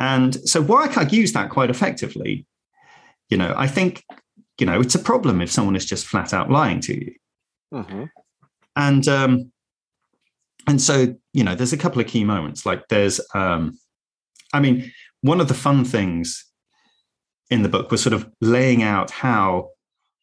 And 0.00 0.34
so 0.48 0.62
Wirecard 0.62 1.12
used 1.12 1.34
that 1.34 1.50
quite 1.50 1.70
effectively. 1.70 2.46
You 3.28 3.36
know, 3.36 3.52
I 3.56 3.66
think, 3.66 4.04
you 4.58 4.66
know, 4.66 4.80
it's 4.80 4.94
a 4.94 5.00
problem 5.00 5.40
if 5.40 5.50
someone 5.50 5.76
is 5.76 5.84
just 5.84 6.06
flat 6.06 6.32
out 6.32 6.50
lying 6.50 6.80
to 6.82 6.94
you. 6.94 7.14
Mm-hmm. 7.74 8.04
And 8.76 9.08
um, 9.08 9.52
and 10.66 10.80
so, 10.80 11.14
you 11.32 11.44
know, 11.44 11.54
there's 11.54 11.72
a 11.72 11.78
couple 11.78 12.00
of 12.00 12.06
key 12.06 12.24
moments. 12.24 12.64
Like 12.64 12.86
there's 12.88 13.20
um, 13.34 13.78
I 14.52 14.60
mean, 14.60 14.92
one 15.22 15.40
of 15.40 15.48
the 15.48 15.54
fun 15.54 15.84
things 15.84 16.44
in 17.50 17.62
the 17.62 17.68
book 17.68 17.90
was 17.90 18.02
sort 18.02 18.12
of 18.12 18.30
laying 18.40 18.82
out 18.82 19.10
how 19.10 19.70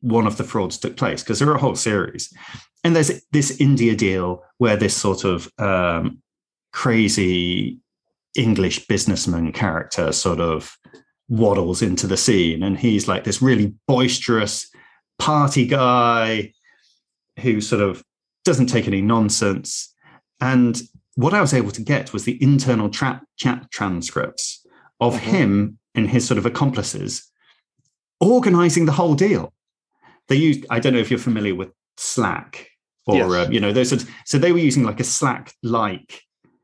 one 0.01 0.27
of 0.27 0.37
the 0.37 0.43
frauds 0.43 0.77
took 0.77 0.95
place, 0.95 1.23
because 1.23 1.39
there 1.39 1.49
are 1.49 1.55
a 1.55 1.59
whole 1.59 1.75
series. 1.75 2.31
And 2.83 2.95
there's 2.95 3.21
this 3.31 3.59
India 3.59 3.95
deal 3.95 4.43
where 4.59 4.77
this 4.77 4.95
sort 4.95 5.23
of 5.23 5.49
um, 5.57 6.21
crazy 6.71 7.79
English 8.35 8.85
businessman 8.87 9.51
character 9.51 10.11
sort 10.11 10.39
of 10.39 10.77
waddles 11.27 11.81
into 11.81 12.05
the 12.05 12.17
scene. 12.17 12.61
And 12.61 12.77
he's 12.77 13.07
like 13.07 13.23
this 13.23 13.41
really 13.41 13.73
boisterous 13.87 14.69
party 15.17 15.65
guy 15.65 16.53
who 17.39 17.61
sort 17.61 17.81
of 17.81 18.03
doesn't 18.43 18.67
take 18.67 18.87
any 18.87 19.01
nonsense. 19.01 19.93
And 20.39 20.79
what 21.15 21.33
I 21.33 21.41
was 21.41 21.53
able 21.53 21.71
to 21.71 21.81
get 21.81 22.13
was 22.13 22.25
the 22.25 22.41
internal 22.43 22.89
tra- 22.89 23.23
chat 23.37 23.71
transcripts 23.71 24.64
of 24.99 25.15
mm-hmm. 25.15 25.29
him 25.29 25.79
and 25.93 26.09
his 26.09 26.27
sort 26.27 26.37
of 26.37 26.45
accomplices 26.45 27.31
organizing 28.19 28.85
the 28.85 28.91
whole 28.91 29.15
deal. 29.15 29.53
They 30.27 30.35
used, 30.35 30.65
I 30.69 30.79
don't 30.79 30.93
know 30.93 30.99
if 30.99 31.11
you're 31.11 31.19
familiar 31.19 31.55
with 31.55 31.69
Slack 31.97 32.69
or, 33.05 33.15
yes. 33.17 33.31
uh, 33.31 33.51
you 33.51 33.59
know, 33.59 33.71
those 33.71 33.89
sorts, 33.89 34.05
so 34.25 34.37
they 34.37 34.51
were 34.51 34.57
using 34.57 34.83
like 34.83 34.99
a 34.99 35.03
Slack 35.03 35.53
like 35.61 36.21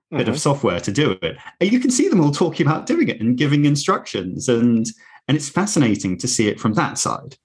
bit 0.09 0.21
mm-hmm. 0.21 0.29
of 0.29 0.39
software 0.39 0.79
to 0.79 0.91
do 0.91 1.11
it. 1.21 1.37
And 1.59 1.71
you 1.71 1.79
can 1.79 1.91
see 1.91 2.07
them 2.07 2.21
all 2.21 2.31
talking 2.31 2.65
about 2.65 2.85
doing 2.85 3.07
it 3.07 3.21
and 3.21 3.37
giving 3.37 3.65
instructions. 3.65 4.49
And, 4.49 4.85
and 5.27 5.37
it's 5.37 5.49
fascinating 5.49 6.17
to 6.17 6.27
see 6.27 6.47
it 6.47 6.59
from 6.59 6.73
that 6.73 6.97
side. 6.97 7.37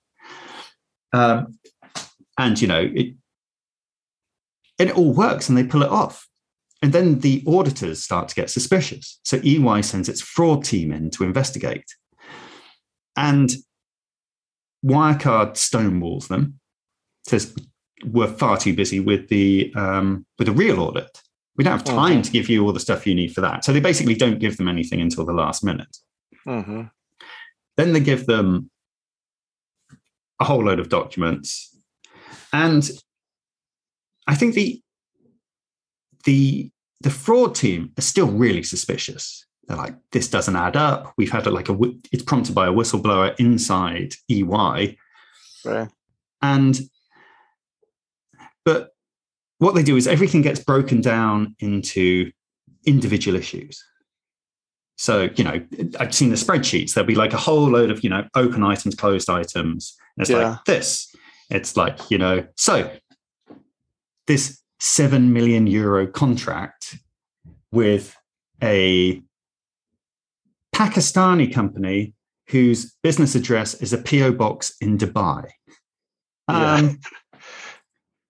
Um, 1.12 1.58
and, 2.38 2.60
you 2.60 2.68
know, 2.68 2.80
it, 2.80 3.14
and 4.78 4.90
it 4.90 4.96
all 4.96 5.12
works 5.12 5.48
and 5.48 5.56
they 5.56 5.64
pull 5.64 5.82
it 5.82 5.90
off. 5.90 6.26
And 6.82 6.92
then 6.92 7.20
the 7.20 7.42
auditors 7.46 8.02
start 8.02 8.28
to 8.28 8.34
get 8.34 8.50
suspicious. 8.50 9.18
So 9.24 9.40
EY 9.42 9.82
sends 9.82 10.08
its 10.08 10.20
fraud 10.20 10.64
team 10.64 10.92
in 10.92 11.10
to 11.12 11.24
investigate. 11.24 11.86
And 13.16 13.50
Wirecard 14.84 15.54
stonewalls 15.54 16.28
them, 16.28 16.60
says 17.26 17.54
we're 18.04 18.26
far 18.26 18.58
too 18.58 18.74
busy 18.74 19.00
with 19.00 19.28
the 19.28 19.72
um, 19.74 20.26
with 20.38 20.46
the 20.46 20.52
real 20.52 20.80
audit. 20.80 21.22
We 21.56 21.64
don't 21.64 21.72
have 21.72 21.84
time 21.84 22.12
mm-hmm. 22.12 22.22
to 22.22 22.30
give 22.30 22.50
you 22.50 22.64
all 22.64 22.72
the 22.72 22.80
stuff 22.80 23.06
you 23.06 23.14
need 23.14 23.34
for 23.34 23.40
that. 23.40 23.64
So 23.64 23.72
they 23.72 23.80
basically 23.80 24.14
don't 24.14 24.38
give 24.38 24.58
them 24.58 24.68
anything 24.68 25.00
until 25.00 25.24
the 25.24 25.32
last 25.32 25.64
minute. 25.64 25.96
Mm-hmm. 26.46 26.82
Then 27.78 27.92
they 27.94 28.00
give 28.00 28.26
them 28.26 28.70
a 30.38 30.44
whole 30.44 30.64
load 30.64 30.80
of 30.80 30.90
documents. 30.90 31.74
And 32.52 32.88
I 34.26 34.34
think 34.34 34.54
the 34.54 34.82
the 36.26 36.70
the 37.00 37.10
fraud 37.10 37.54
team 37.54 37.92
are 37.96 38.02
still 38.02 38.30
really 38.30 38.62
suspicious. 38.62 39.46
They're 39.66 39.76
like, 39.76 39.96
this 40.12 40.28
doesn't 40.28 40.54
add 40.54 40.76
up. 40.76 41.12
We've 41.16 41.30
had 41.30 41.46
a, 41.46 41.50
like 41.50 41.68
a 41.68 41.76
it's 42.12 42.22
prompted 42.22 42.54
by 42.54 42.66
a 42.66 42.72
whistleblower 42.72 43.34
inside 43.38 44.14
EY. 44.28 44.96
Right. 45.64 45.88
And 46.42 46.78
but 48.64 48.90
what 49.58 49.74
they 49.74 49.82
do 49.82 49.96
is 49.96 50.06
everything 50.06 50.42
gets 50.42 50.60
broken 50.60 51.00
down 51.00 51.56
into 51.60 52.30
individual 52.84 53.36
issues. 53.36 53.82
So, 54.98 55.28
you 55.36 55.44
know, 55.44 55.64
I've 56.00 56.14
seen 56.14 56.30
the 56.30 56.36
spreadsheets. 56.36 56.94
There'll 56.94 57.06
be 57.06 57.14
like 57.14 57.32
a 57.32 57.38
whole 57.38 57.68
load 57.68 57.90
of, 57.90 58.02
you 58.02 58.10
know, 58.10 58.24
open 58.34 58.62
items, 58.62 58.94
closed 58.94 59.28
items. 59.28 59.94
And 60.16 60.22
it's 60.22 60.30
yeah. 60.30 60.50
like 60.50 60.64
this. 60.64 61.14
It's 61.50 61.76
like, 61.76 61.98
you 62.10 62.18
know, 62.18 62.46
so 62.56 62.90
this 64.26 64.60
7 64.80 65.32
million 65.32 65.66
euro 65.66 66.06
contract 66.06 66.98
with 67.72 68.16
a 68.62 69.22
Pakistani 70.74 71.52
company 71.52 72.14
whose 72.48 72.94
business 73.02 73.34
address 73.34 73.74
is 73.74 73.92
a 73.92 73.98
PO 73.98 74.32
box 74.32 74.74
in 74.80 74.98
Dubai. 74.98 75.48
Yeah. 76.48 76.74
Um, 76.74 77.00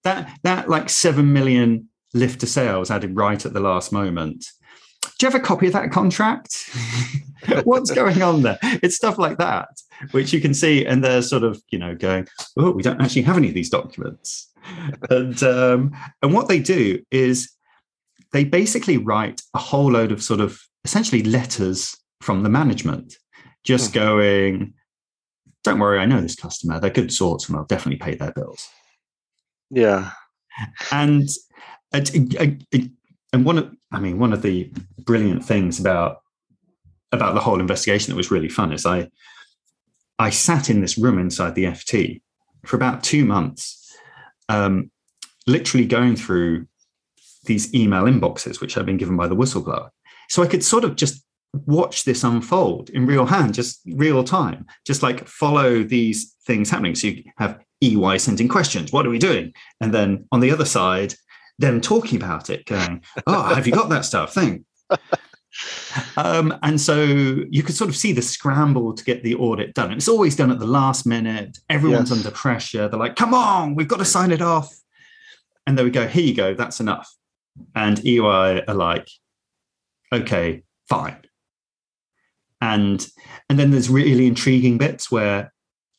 that 0.04 0.38
that 0.44 0.68
like 0.68 0.88
seven 0.88 1.32
million 1.32 1.88
lift 2.14 2.40
to 2.40 2.46
sales 2.46 2.90
added 2.90 3.16
right 3.16 3.44
at 3.44 3.52
the 3.52 3.60
last 3.60 3.92
moment. 3.92 4.46
Do 5.18 5.26
you 5.26 5.32
have 5.32 5.40
a 5.40 5.44
copy 5.44 5.66
of 5.66 5.72
that 5.72 5.90
contract? 5.90 6.70
What's 7.64 7.90
going 7.90 8.22
on 8.22 8.42
there? 8.42 8.58
It's 8.62 8.96
stuff 8.96 9.18
like 9.18 9.38
that, 9.38 9.68
which 10.10 10.32
you 10.32 10.40
can 10.40 10.54
see, 10.54 10.84
and 10.84 11.02
they're 11.02 11.22
sort 11.22 11.44
of, 11.44 11.62
you 11.70 11.78
know, 11.78 11.94
going, 11.94 12.28
"Oh, 12.56 12.70
we 12.70 12.82
don't 12.82 13.00
actually 13.00 13.22
have 13.22 13.36
any 13.36 13.48
of 13.48 13.54
these 13.54 13.70
documents." 13.70 14.50
and 15.10 15.42
um, 15.42 15.96
and 16.22 16.32
what 16.32 16.48
they 16.48 16.58
do 16.58 17.02
is 17.10 17.52
they 18.32 18.44
basically 18.44 18.98
write 18.98 19.42
a 19.54 19.58
whole 19.58 19.92
load 19.92 20.12
of 20.12 20.22
sort 20.22 20.40
of 20.40 20.60
essentially 20.84 21.22
letters 21.22 21.96
from 22.20 22.42
the 22.42 22.48
management, 22.48 23.16
just 23.64 23.92
hmm. 23.92 23.98
going, 23.98 24.74
"Don't 25.64 25.78
worry, 25.78 25.98
I 25.98 26.06
know 26.06 26.20
this 26.20 26.36
customer; 26.36 26.80
they're 26.80 26.90
good 26.90 27.12
sorts, 27.12 27.48
and 27.48 27.56
I'll 27.56 27.64
definitely 27.64 27.98
pay 27.98 28.14
their 28.16 28.32
bills." 28.32 28.68
Yeah. 29.70 30.10
And 30.90 31.28
and 33.36 33.44
one 33.44 33.58
of 33.58 33.70
I 33.92 34.00
mean 34.00 34.18
one 34.18 34.32
of 34.32 34.40
the 34.40 34.72
brilliant 34.98 35.44
things 35.44 35.78
about 35.78 36.22
about 37.12 37.34
the 37.34 37.40
whole 37.40 37.60
investigation 37.60 38.10
that 38.10 38.16
was 38.16 38.30
really 38.30 38.48
fun 38.48 38.72
is 38.72 38.86
I 38.86 39.10
I 40.18 40.30
sat 40.30 40.70
in 40.70 40.80
this 40.80 40.96
room 40.96 41.18
inside 41.18 41.54
the 41.54 41.64
FT 41.64 42.22
for 42.64 42.76
about 42.76 43.04
two 43.04 43.26
months, 43.26 43.94
um, 44.48 44.90
literally 45.46 45.86
going 45.86 46.16
through 46.16 46.66
these 47.44 47.72
email 47.74 48.04
inboxes 48.04 48.60
which 48.60 48.72
had 48.72 48.86
been 48.86 48.96
given 48.96 49.18
by 49.18 49.28
the 49.28 49.36
whistleblower. 49.36 49.90
So 50.30 50.42
I 50.42 50.46
could 50.46 50.64
sort 50.64 50.84
of 50.84 50.96
just 50.96 51.22
watch 51.66 52.04
this 52.04 52.24
unfold 52.24 52.88
in 52.90 53.04
real 53.04 53.26
hand, 53.26 53.52
just 53.52 53.82
real 53.86 54.24
time, 54.24 54.64
just 54.86 55.02
like 55.02 55.28
follow 55.28 55.82
these 55.82 56.34
things 56.46 56.70
happening. 56.70 56.94
So 56.94 57.08
you 57.08 57.24
have 57.36 57.60
EY 57.82 58.16
sending 58.16 58.48
questions. 58.48 58.92
What 58.92 59.06
are 59.06 59.10
we 59.10 59.18
doing? 59.18 59.52
And 59.82 59.92
then 59.92 60.26
on 60.32 60.40
the 60.40 60.50
other 60.50 60.64
side, 60.64 61.14
them 61.58 61.80
talking 61.80 62.20
about 62.22 62.50
it, 62.50 62.66
going, 62.66 63.02
"Oh, 63.26 63.54
have 63.54 63.66
you 63.66 63.72
got 63.72 63.88
that 63.90 64.04
stuff? 64.04 64.34
Thing." 64.34 64.64
um, 66.16 66.56
and 66.62 66.80
so 66.80 67.02
you 67.50 67.62
could 67.62 67.74
sort 67.74 67.88
of 67.88 67.96
see 67.96 68.12
the 68.12 68.22
scramble 68.22 68.94
to 68.94 69.04
get 69.04 69.22
the 69.22 69.34
audit 69.34 69.74
done. 69.74 69.90
And 69.90 69.96
it's 69.96 70.08
always 70.08 70.36
done 70.36 70.50
at 70.50 70.58
the 70.58 70.66
last 70.66 71.06
minute. 71.06 71.58
Everyone's 71.70 72.10
yes. 72.10 72.18
under 72.18 72.30
pressure. 72.30 72.88
They're 72.88 73.00
like, 73.00 73.16
"Come 73.16 73.34
on, 73.34 73.74
we've 73.74 73.88
got 73.88 73.98
to 73.98 74.04
sign 74.04 74.32
it 74.32 74.42
off." 74.42 74.74
And 75.66 75.76
then 75.76 75.84
we 75.84 75.90
go, 75.90 76.06
"Here 76.06 76.24
you 76.24 76.34
go. 76.34 76.54
That's 76.54 76.80
enough." 76.80 77.10
And 77.74 78.04
EY 78.04 78.62
are 78.66 78.74
like, 78.74 79.08
"Okay, 80.12 80.62
fine." 80.88 81.18
And 82.60 83.06
and 83.48 83.58
then 83.58 83.70
there's 83.70 83.88
really 83.88 84.26
intriguing 84.26 84.78
bits 84.78 85.10
where 85.10 85.52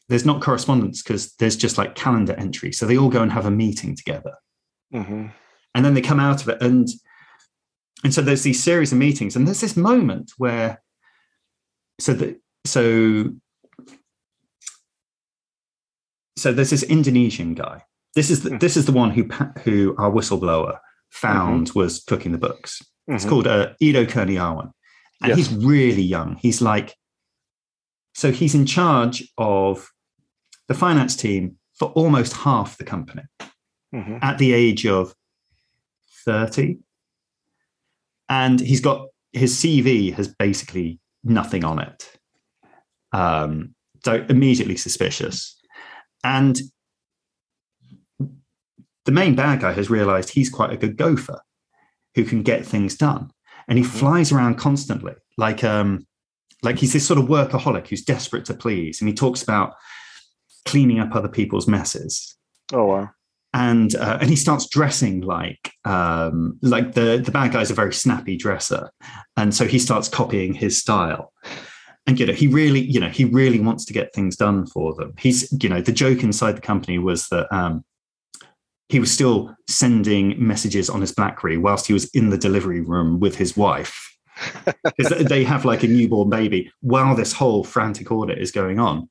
there's 0.09 0.25
not 0.25 0.41
correspondence 0.41 1.03
because 1.03 1.33
there's 1.35 1.55
just 1.55 1.77
like 1.77 1.95
calendar 1.95 2.33
entry. 2.33 2.71
So 2.71 2.85
they 2.85 2.97
all 2.97 3.09
go 3.09 3.21
and 3.21 3.31
have 3.31 3.45
a 3.45 3.51
meeting 3.51 3.95
together. 3.95 4.33
Mm-hmm. 4.93 5.27
And 5.77 5.85
then 5.85 5.93
they 5.93 6.01
come 6.01 6.19
out 6.19 6.41
of 6.41 6.49
it. 6.49 6.59
And 6.59 6.87
and 8.03 8.11
so 8.11 8.23
there's 8.23 8.41
these 8.41 8.63
series 8.63 8.91
of 8.91 8.97
meetings. 8.97 9.35
And 9.35 9.45
there's 9.45 9.61
this 9.61 9.77
moment 9.77 10.31
where 10.37 10.81
so 11.99 12.13
that 12.13 12.41
so 12.65 13.35
so 16.35 16.51
there's 16.51 16.71
this 16.71 16.81
Indonesian 16.81 17.53
guy. 17.53 17.83
This 18.15 18.31
is 18.31 18.41
the, 18.41 18.49
mm-hmm. 18.49 18.57
this 18.57 18.75
is 18.75 18.87
the 18.87 18.91
one 18.91 19.11
who 19.11 19.25
who 19.63 19.95
our 19.99 20.09
whistleblower 20.09 20.79
found 21.11 21.67
mm-hmm. 21.67 21.79
was 21.79 22.03
cooking 22.03 22.31
the 22.31 22.39
books. 22.39 22.81
It's 23.07 23.23
mm-hmm. 23.23 23.29
called 23.29 23.45
uh, 23.45 23.73
Edo 23.79 24.05
Kurniawan, 24.05 24.71
and 25.21 25.29
yes. 25.29 25.37
he's 25.37 25.53
really 25.53 26.01
young. 26.01 26.37
He's 26.37 26.59
like 26.59 26.95
so 28.15 28.31
he's 28.31 28.55
in 28.55 28.65
charge 28.65 29.31
of 29.37 29.91
the 30.67 30.73
finance 30.73 31.15
team 31.15 31.57
for 31.75 31.89
almost 31.89 32.33
half 32.33 32.79
the 32.79 32.83
company 32.83 33.21
mm-hmm. 33.93 34.17
at 34.23 34.39
the 34.39 34.53
age 34.53 34.87
of 34.87 35.13
30. 36.27 36.77
And 38.29 38.59
he's 38.59 38.81
got 38.81 39.07
his 39.33 39.55
CV 39.55 40.13
has 40.13 40.27
basically 40.27 40.99
nothing 41.23 41.63
on 41.63 41.79
it. 41.79 42.11
Um, 43.13 43.73
so 44.03 44.25
immediately 44.29 44.77
suspicious. 44.77 45.59
And 46.23 46.59
the 49.05 49.11
main 49.11 49.35
bad 49.35 49.61
guy 49.61 49.71
has 49.71 49.89
realized 49.89 50.29
he's 50.29 50.49
quite 50.49 50.73
a 50.73 50.77
good 50.77 50.97
gopher 50.97 51.41
who 52.15 52.25
can 52.25 52.43
get 52.43 52.65
things 52.65 52.95
done. 52.95 53.31
And 53.67 53.77
he 53.77 53.83
mm-hmm. 53.83 53.97
flies 53.97 54.31
around 54.31 54.55
constantly, 54.55 55.13
like 55.37 55.63
um, 55.63 56.05
like 56.63 56.77
he's 56.77 56.93
this 56.93 57.07
sort 57.07 57.19
of 57.19 57.25
workaholic 57.25 57.87
who's 57.87 58.03
desperate 58.03 58.45
to 58.45 58.53
please. 58.53 58.99
And 59.01 59.07
he 59.07 59.13
talks 59.13 59.41
about 59.41 59.75
cleaning 60.65 60.99
up 60.99 61.15
other 61.15 61.29
people's 61.29 61.67
messes. 61.67 62.37
Oh 62.73 62.85
wow. 62.85 63.09
And 63.57 63.95
uh, 63.95 64.19
and 64.21 64.29
he 64.29 64.35
starts 64.35 64.69
dressing 64.69 65.21
like 65.21 65.71
um, 65.83 66.59
like 66.61 66.93
the 66.93 67.17
the 67.17 67.31
bad 67.31 67.53
guy's 67.53 67.71
a 67.71 67.73
very 67.73 67.91
snappy 67.91 68.37
dresser, 68.37 68.91
and 69.35 69.51
so 69.51 69.65
he 69.65 69.79
starts 69.79 70.07
copying 70.07 70.53
his 70.53 70.77
style. 70.77 71.33
And 72.05 72.19
you 72.19 72.27
know 72.27 72.33
he 72.33 72.45
really 72.45 72.81
you 72.81 72.99
know 72.99 73.09
he 73.09 73.25
really 73.25 73.59
wants 73.59 73.83
to 73.85 73.93
get 73.93 74.13
things 74.13 74.35
done 74.35 74.67
for 74.67 74.93
them. 74.93 75.15
He's 75.17 75.51
you 75.59 75.69
know 75.69 75.81
the 75.81 75.91
joke 75.91 76.21
inside 76.21 76.55
the 76.55 76.61
company 76.61 76.99
was 76.99 77.29
that 77.29 77.51
um, 77.51 77.83
he 78.89 78.99
was 78.99 79.11
still 79.11 79.55
sending 79.67 80.35
messages 80.37 80.87
on 80.87 81.01
his 81.01 81.11
blackberry 81.11 81.57
whilst 81.57 81.87
he 81.87 81.93
was 81.93 82.05
in 82.11 82.29
the 82.29 82.37
delivery 82.37 82.81
room 82.81 83.19
with 83.19 83.37
his 83.37 83.57
wife. 83.57 84.03
Because 84.83 85.25
they 85.27 85.43
have 85.43 85.65
like 85.65 85.81
a 85.81 85.87
newborn 85.87 86.29
baby 86.29 86.71
while 86.81 87.15
this 87.15 87.33
whole 87.33 87.63
frantic 87.63 88.11
order 88.11 88.33
is 88.33 88.51
going 88.51 88.79
on. 88.79 89.09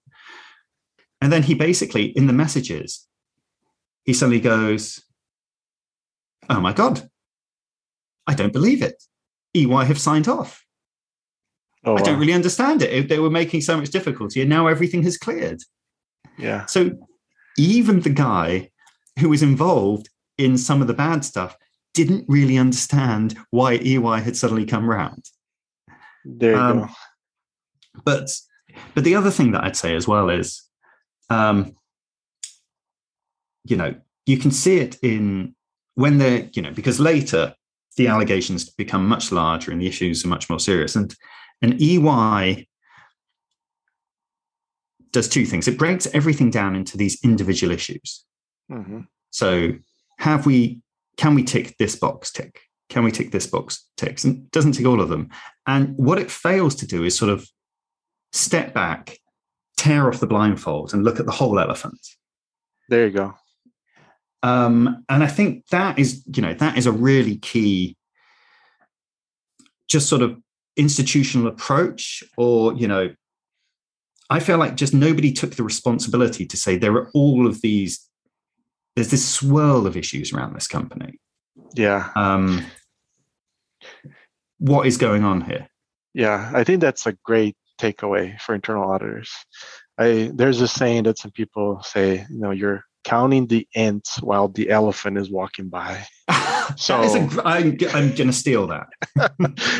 And 1.20 1.32
then 1.32 1.42
he 1.42 1.54
basically 1.54 2.04
in 2.04 2.28
the 2.28 2.32
messages 2.32 3.08
he 4.06 4.14
suddenly 4.14 4.40
goes 4.40 5.02
oh 6.48 6.60
my 6.60 6.72
god 6.72 7.08
i 8.26 8.34
don't 8.34 8.52
believe 8.52 8.82
it 8.82 9.02
ey 9.54 9.66
have 9.84 10.00
signed 10.00 10.28
off 10.28 10.66
Oh, 11.86 11.96
I 11.96 12.02
don't 12.02 12.18
really 12.18 12.32
understand 12.32 12.82
it. 12.82 13.08
They 13.08 13.20
were 13.20 13.30
making 13.30 13.60
so 13.60 13.76
much 13.76 13.90
difficulty, 13.90 14.40
and 14.40 14.50
now 14.50 14.66
everything 14.66 15.04
has 15.04 15.16
cleared. 15.16 15.62
Yeah. 16.36 16.66
So 16.66 16.90
even 17.56 18.00
the 18.00 18.10
guy 18.10 18.70
who 19.20 19.28
was 19.28 19.42
involved 19.42 20.08
in 20.36 20.58
some 20.58 20.82
of 20.82 20.88
the 20.88 20.94
bad 20.94 21.24
stuff 21.24 21.56
didn't 21.94 22.24
really 22.28 22.58
understand 22.58 23.38
why 23.50 23.74
EY 23.74 24.20
had 24.20 24.36
suddenly 24.36 24.66
come 24.66 24.90
round. 24.90 25.24
There 26.24 26.52
you 26.52 26.58
um, 26.58 26.78
go. 26.80 26.88
But 28.04 28.30
but 28.94 29.04
the 29.04 29.14
other 29.14 29.30
thing 29.30 29.52
that 29.52 29.62
I'd 29.62 29.76
say 29.76 29.94
as 29.94 30.08
well 30.08 30.28
is, 30.28 30.62
um, 31.30 31.76
you 33.66 33.76
know, 33.76 33.94
you 34.26 34.38
can 34.38 34.50
see 34.50 34.78
it 34.78 34.96
in 35.02 35.54
when 35.94 36.18
they're, 36.18 36.48
you 36.52 36.62
know, 36.62 36.72
because 36.72 37.00
later 37.00 37.54
the 37.96 38.08
allegations 38.08 38.68
become 38.68 39.06
much 39.06 39.32
larger 39.32 39.72
and 39.72 39.80
the 39.80 39.86
issues 39.86 40.24
are 40.24 40.28
much 40.28 40.48
more 40.48 40.60
serious. 40.60 40.96
And 40.96 41.14
and 41.62 41.80
EY 41.80 42.66
does 45.10 45.28
two 45.28 45.46
things. 45.46 45.66
It 45.66 45.78
breaks 45.78 46.06
everything 46.12 46.50
down 46.50 46.76
into 46.76 46.96
these 46.96 47.18
individual 47.24 47.72
issues. 47.72 48.24
Mm-hmm. 48.70 49.00
So 49.30 49.72
have 50.18 50.46
we 50.46 50.80
can 51.16 51.34
we 51.34 51.42
tick 51.42 51.76
this 51.78 51.96
box 51.96 52.30
tick? 52.30 52.60
Can 52.88 53.02
we 53.02 53.10
tick 53.10 53.32
this 53.32 53.46
box 53.46 53.86
ticks? 53.96 54.24
And 54.24 54.50
doesn't 54.50 54.72
tick 54.72 54.86
all 54.86 55.00
of 55.00 55.08
them. 55.08 55.30
And 55.66 55.96
what 55.96 56.18
it 56.18 56.30
fails 56.30 56.74
to 56.76 56.86
do 56.86 57.04
is 57.04 57.16
sort 57.16 57.30
of 57.30 57.48
step 58.32 58.74
back, 58.74 59.18
tear 59.76 60.08
off 60.08 60.20
the 60.20 60.26
blindfold, 60.26 60.92
and 60.92 61.02
look 61.02 61.18
at 61.18 61.26
the 61.26 61.32
whole 61.32 61.58
elephant. 61.58 61.98
There 62.88 63.06
you 63.06 63.12
go. 63.12 63.34
Um, 64.42 65.04
and 65.08 65.24
I 65.24 65.26
think 65.26 65.66
that 65.68 65.98
is, 65.98 66.22
you 66.34 66.42
know, 66.42 66.54
that 66.54 66.78
is 66.78 66.86
a 66.86 66.92
really 66.92 67.36
key, 67.38 67.96
just 69.88 70.08
sort 70.08 70.22
of 70.22 70.36
institutional 70.76 71.46
approach 71.46 72.22
or 72.36 72.74
you 72.74 72.86
know 72.86 73.10
i 74.28 74.38
feel 74.38 74.58
like 74.58 74.76
just 74.76 74.92
nobody 74.92 75.32
took 75.32 75.54
the 75.54 75.62
responsibility 75.62 76.44
to 76.44 76.56
say 76.56 76.76
there 76.76 76.92
are 76.92 77.10
all 77.14 77.46
of 77.46 77.62
these 77.62 78.06
there's 78.94 79.10
this 79.10 79.26
swirl 79.26 79.86
of 79.86 79.94
issues 79.94 80.32
around 80.32 80.54
this 80.54 80.66
company. 80.66 81.18
Yeah. 81.74 82.10
Um 82.16 82.64
what 84.58 84.86
is 84.86 84.96
going 84.96 85.24
on 85.24 85.40
here? 85.42 85.68
Yeah 86.14 86.50
i 86.54 86.62
think 86.62 86.80
that's 86.80 87.06
a 87.06 87.12
great 87.24 87.56
takeaway 87.78 88.38
for 88.40 88.54
internal 88.54 88.90
auditors. 88.90 89.30
I 89.98 90.30
there's 90.34 90.60
a 90.60 90.68
saying 90.68 91.04
that 91.04 91.18
some 91.18 91.30
people 91.30 91.82
say 91.82 92.26
you 92.30 92.38
know 92.38 92.50
you're 92.50 92.84
counting 93.06 93.46
the 93.46 93.68
ants 93.76 94.20
while 94.20 94.48
the 94.48 94.68
elephant 94.68 95.16
is 95.16 95.30
walking 95.30 95.68
by 95.68 96.04
so 96.76 97.00
a, 97.02 97.42
I'm, 97.44 97.78
I'm 97.94 98.14
gonna 98.16 98.32
steal 98.32 98.66
that. 98.66 98.88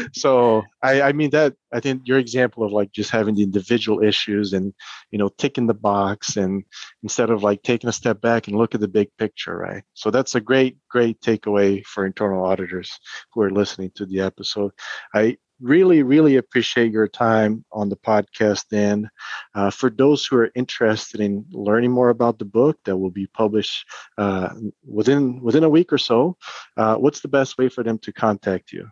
so 0.12 0.62
I, 0.80 1.02
I 1.02 1.12
mean 1.12 1.30
that 1.30 1.54
I 1.72 1.80
think 1.80 2.02
your 2.04 2.18
example 2.18 2.62
of 2.62 2.70
like 2.70 2.92
just 2.92 3.10
having 3.10 3.34
the 3.34 3.42
individual 3.42 4.00
issues 4.00 4.52
and 4.52 4.72
you 5.10 5.18
know 5.18 5.28
ticking 5.38 5.66
the 5.66 5.74
box 5.74 6.36
and 6.36 6.62
instead 7.02 7.30
of 7.30 7.42
like 7.42 7.62
taking 7.62 7.88
a 7.88 7.92
step 7.92 8.20
back 8.20 8.46
and 8.46 8.56
look 8.56 8.76
at 8.76 8.80
the 8.80 8.86
big 8.86 9.08
picture, 9.18 9.56
right? 9.56 9.82
So 9.94 10.12
that's 10.12 10.36
a 10.36 10.40
great 10.40 10.78
great 10.88 11.20
takeaway 11.20 11.84
for 11.84 12.06
internal 12.06 12.44
auditors 12.44 12.96
who 13.32 13.42
are 13.42 13.50
listening 13.50 13.90
to 13.96 14.06
the 14.06 14.20
episode. 14.20 14.70
I 15.12 15.38
really, 15.60 16.02
really 16.02 16.36
appreciate 16.36 16.92
your 16.92 17.08
time 17.08 17.64
on 17.72 17.88
the 17.88 17.96
podcast, 17.96 18.64
Dan. 18.70 19.08
Uh, 19.54 19.70
for 19.70 19.90
those 19.90 20.26
who 20.26 20.36
are 20.36 20.50
interested 20.54 21.20
in 21.20 21.44
learning 21.50 21.90
more 21.90 22.10
about 22.10 22.38
the 22.38 22.44
book 22.44 22.78
that 22.84 22.96
will 22.96 23.10
be 23.10 23.26
published 23.26 23.86
uh, 24.18 24.50
within 24.86 25.40
within 25.40 25.64
a 25.64 25.68
week 25.68 25.92
or 25.92 25.98
so, 25.98 26.36
uh, 26.76 26.96
what's 26.96 27.20
the 27.20 27.28
best 27.28 27.58
way 27.58 27.68
for 27.68 27.82
them 27.82 27.98
to 27.98 28.12
contact 28.12 28.72
you? 28.72 28.88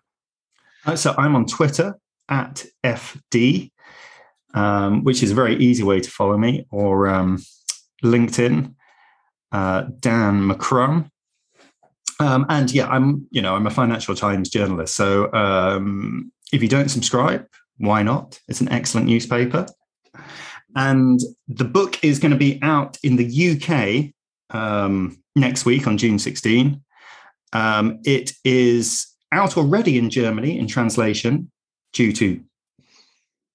Uh, 0.87 0.97
so 0.97 1.15
I'm 1.17 1.35
on 1.35 1.47
Twitter 1.47 1.99
at 2.29 2.65
FD, 2.85 3.71
um, 4.55 5.05
which 5.05 5.23
is 5.23 5.31
a 5.31 5.35
very 5.35 5.57
easy 5.57 5.83
way 5.83 6.01
to 6.01 6.11
follow 6.11 6.37
me, 6.37 6.67
or 6.71 7.09
um, 7.09 7.43
LinkedIn, 8.03 8.75
uh, 9.53 9.85
Dan 10.01 10.43
McCrum. 10.43 11.11
Um, 12.21 12.47
and 12.49 12.73
yeah, 12.73 12.87
I'm 12.87 13.27
you 13.31 13.43
know 13.43 13.57
I'm 13.57 13.67
a 13.67 13.71
Financial 13.71 14.15
Times 14.15 14.49
journalist, 14.49 14.95
so 14.95 15.33
um, 15.33 16.31
if 16.53 16.63
you 16.63 16.69
don't 16.69 16.89
subscribe, 16.89 17.47
why 17.79 18.03
not? 18.03 18.41
It's 18.49 18.61
an 18.61 18.71
excellent 18.71 19.07
newspaper. 19.07 19.67
And 20.77 21.21
the 21.49 21.65
book 21.65 22.03
is 22.03 22.19
going 22.19 22.33
to 22.33 22.39
be 22.39 22.59
out 22.63 22.99
in 23.03 23.17
the 23.17 24.13
UK 24.51 24.57
um, 24.57 25.23
next 25.37 25.65
week 25.65 25.87
on 25.87 25.99
June 25.99 26.19
16. 26.19 26.83
Um, 27.53 28.01
it 28.05 28.33
is 28.45 29.07
out 29.33 29.57
already 29.57 29.99
in 29.99 30.11
Germany 30.11 30.59
in 30.59 30.67
translation 30.67 31.51
due 31.93 32.13
to 32.13 32.43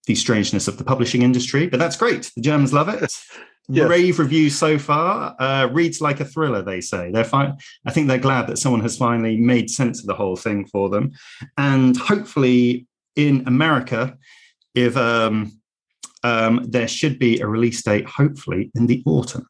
the 0.06 0.16
strangeness 0.16 0.68
of 0.68 0.78
the 0.78 0.84
publishing 0.84 1.22
industry, 1.22 1.68
but 1.68 1.80
that's 1.80 1.98
great. 1.98 2.32
The 2.36 2.42
Germans 2.42 2.74
love 2.74 2.90
it. 2.90 3.14
yes. 3.70 3.90
Rave 3.90 4.20
reviews 4.20 4.58
so 4.58 4.78
far. 4.78 5.36
Uh, 5.40 5.70
reads 5.72 6.02
like 6.02 6.20
a 6.20 6.26
thriller, 6.26 6.62
they 6.62 6.82
say. 6.82 7.12
They're 7.12 7.24
fine. 7.24 7.58
I 7.86 7.92
think 7.92 8.08
they're 8.08 8.18
glad 8.18 8.48
that 8.48 8.58
someone 8.58 8.82
has 8.82 8.98
finally 8.98 9.38
made 9.38 9.70
sense 9.70 10.00
of 10.02 10.08
the 10.08 10.16
whole 10.16 10.36
thing 10.36 10.66
for 10.66 10.90
them. 10.90 11.12
And 11.58 11.96
hopefully, 11.96 12.88
in 13.16 13.44
America, 13.48 14.18
if 14.76 14.98
um, 14.98 15.60
um, 16.24 16.66
there 16.68 16.88
should 16.88 17.20
be 17.20 17.40
a 17.40 17.48
release 17.48 17.82
date, 17.84 18.06
hopefully 18.08 18.72
in 18.76 18.88
the 18.88 19.04
autumn. 19.06 19.48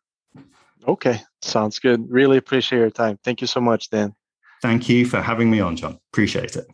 Okay, 0.87 1.21
sounds 1.41 1.79
good. 1.79 2.09
Really 2.09 2.37
appreciate 2.37 2.79
your 2.79 2.89
time. 2.89 3.19
Thank 3.23 3.41
you 3.41 3.47
so 3.47 3.61
much, 3.61 3.89
Dan. 3.89 4.13
Thank 4.61 4.89
you 4.89 5.05
for 5.05 5.21
having 5.21 5.49
me 5.49 5.59
on, 5.59 5.75
John. 5.75 5.99
Appreciate 6.11 6.55
it. 6.55 6.65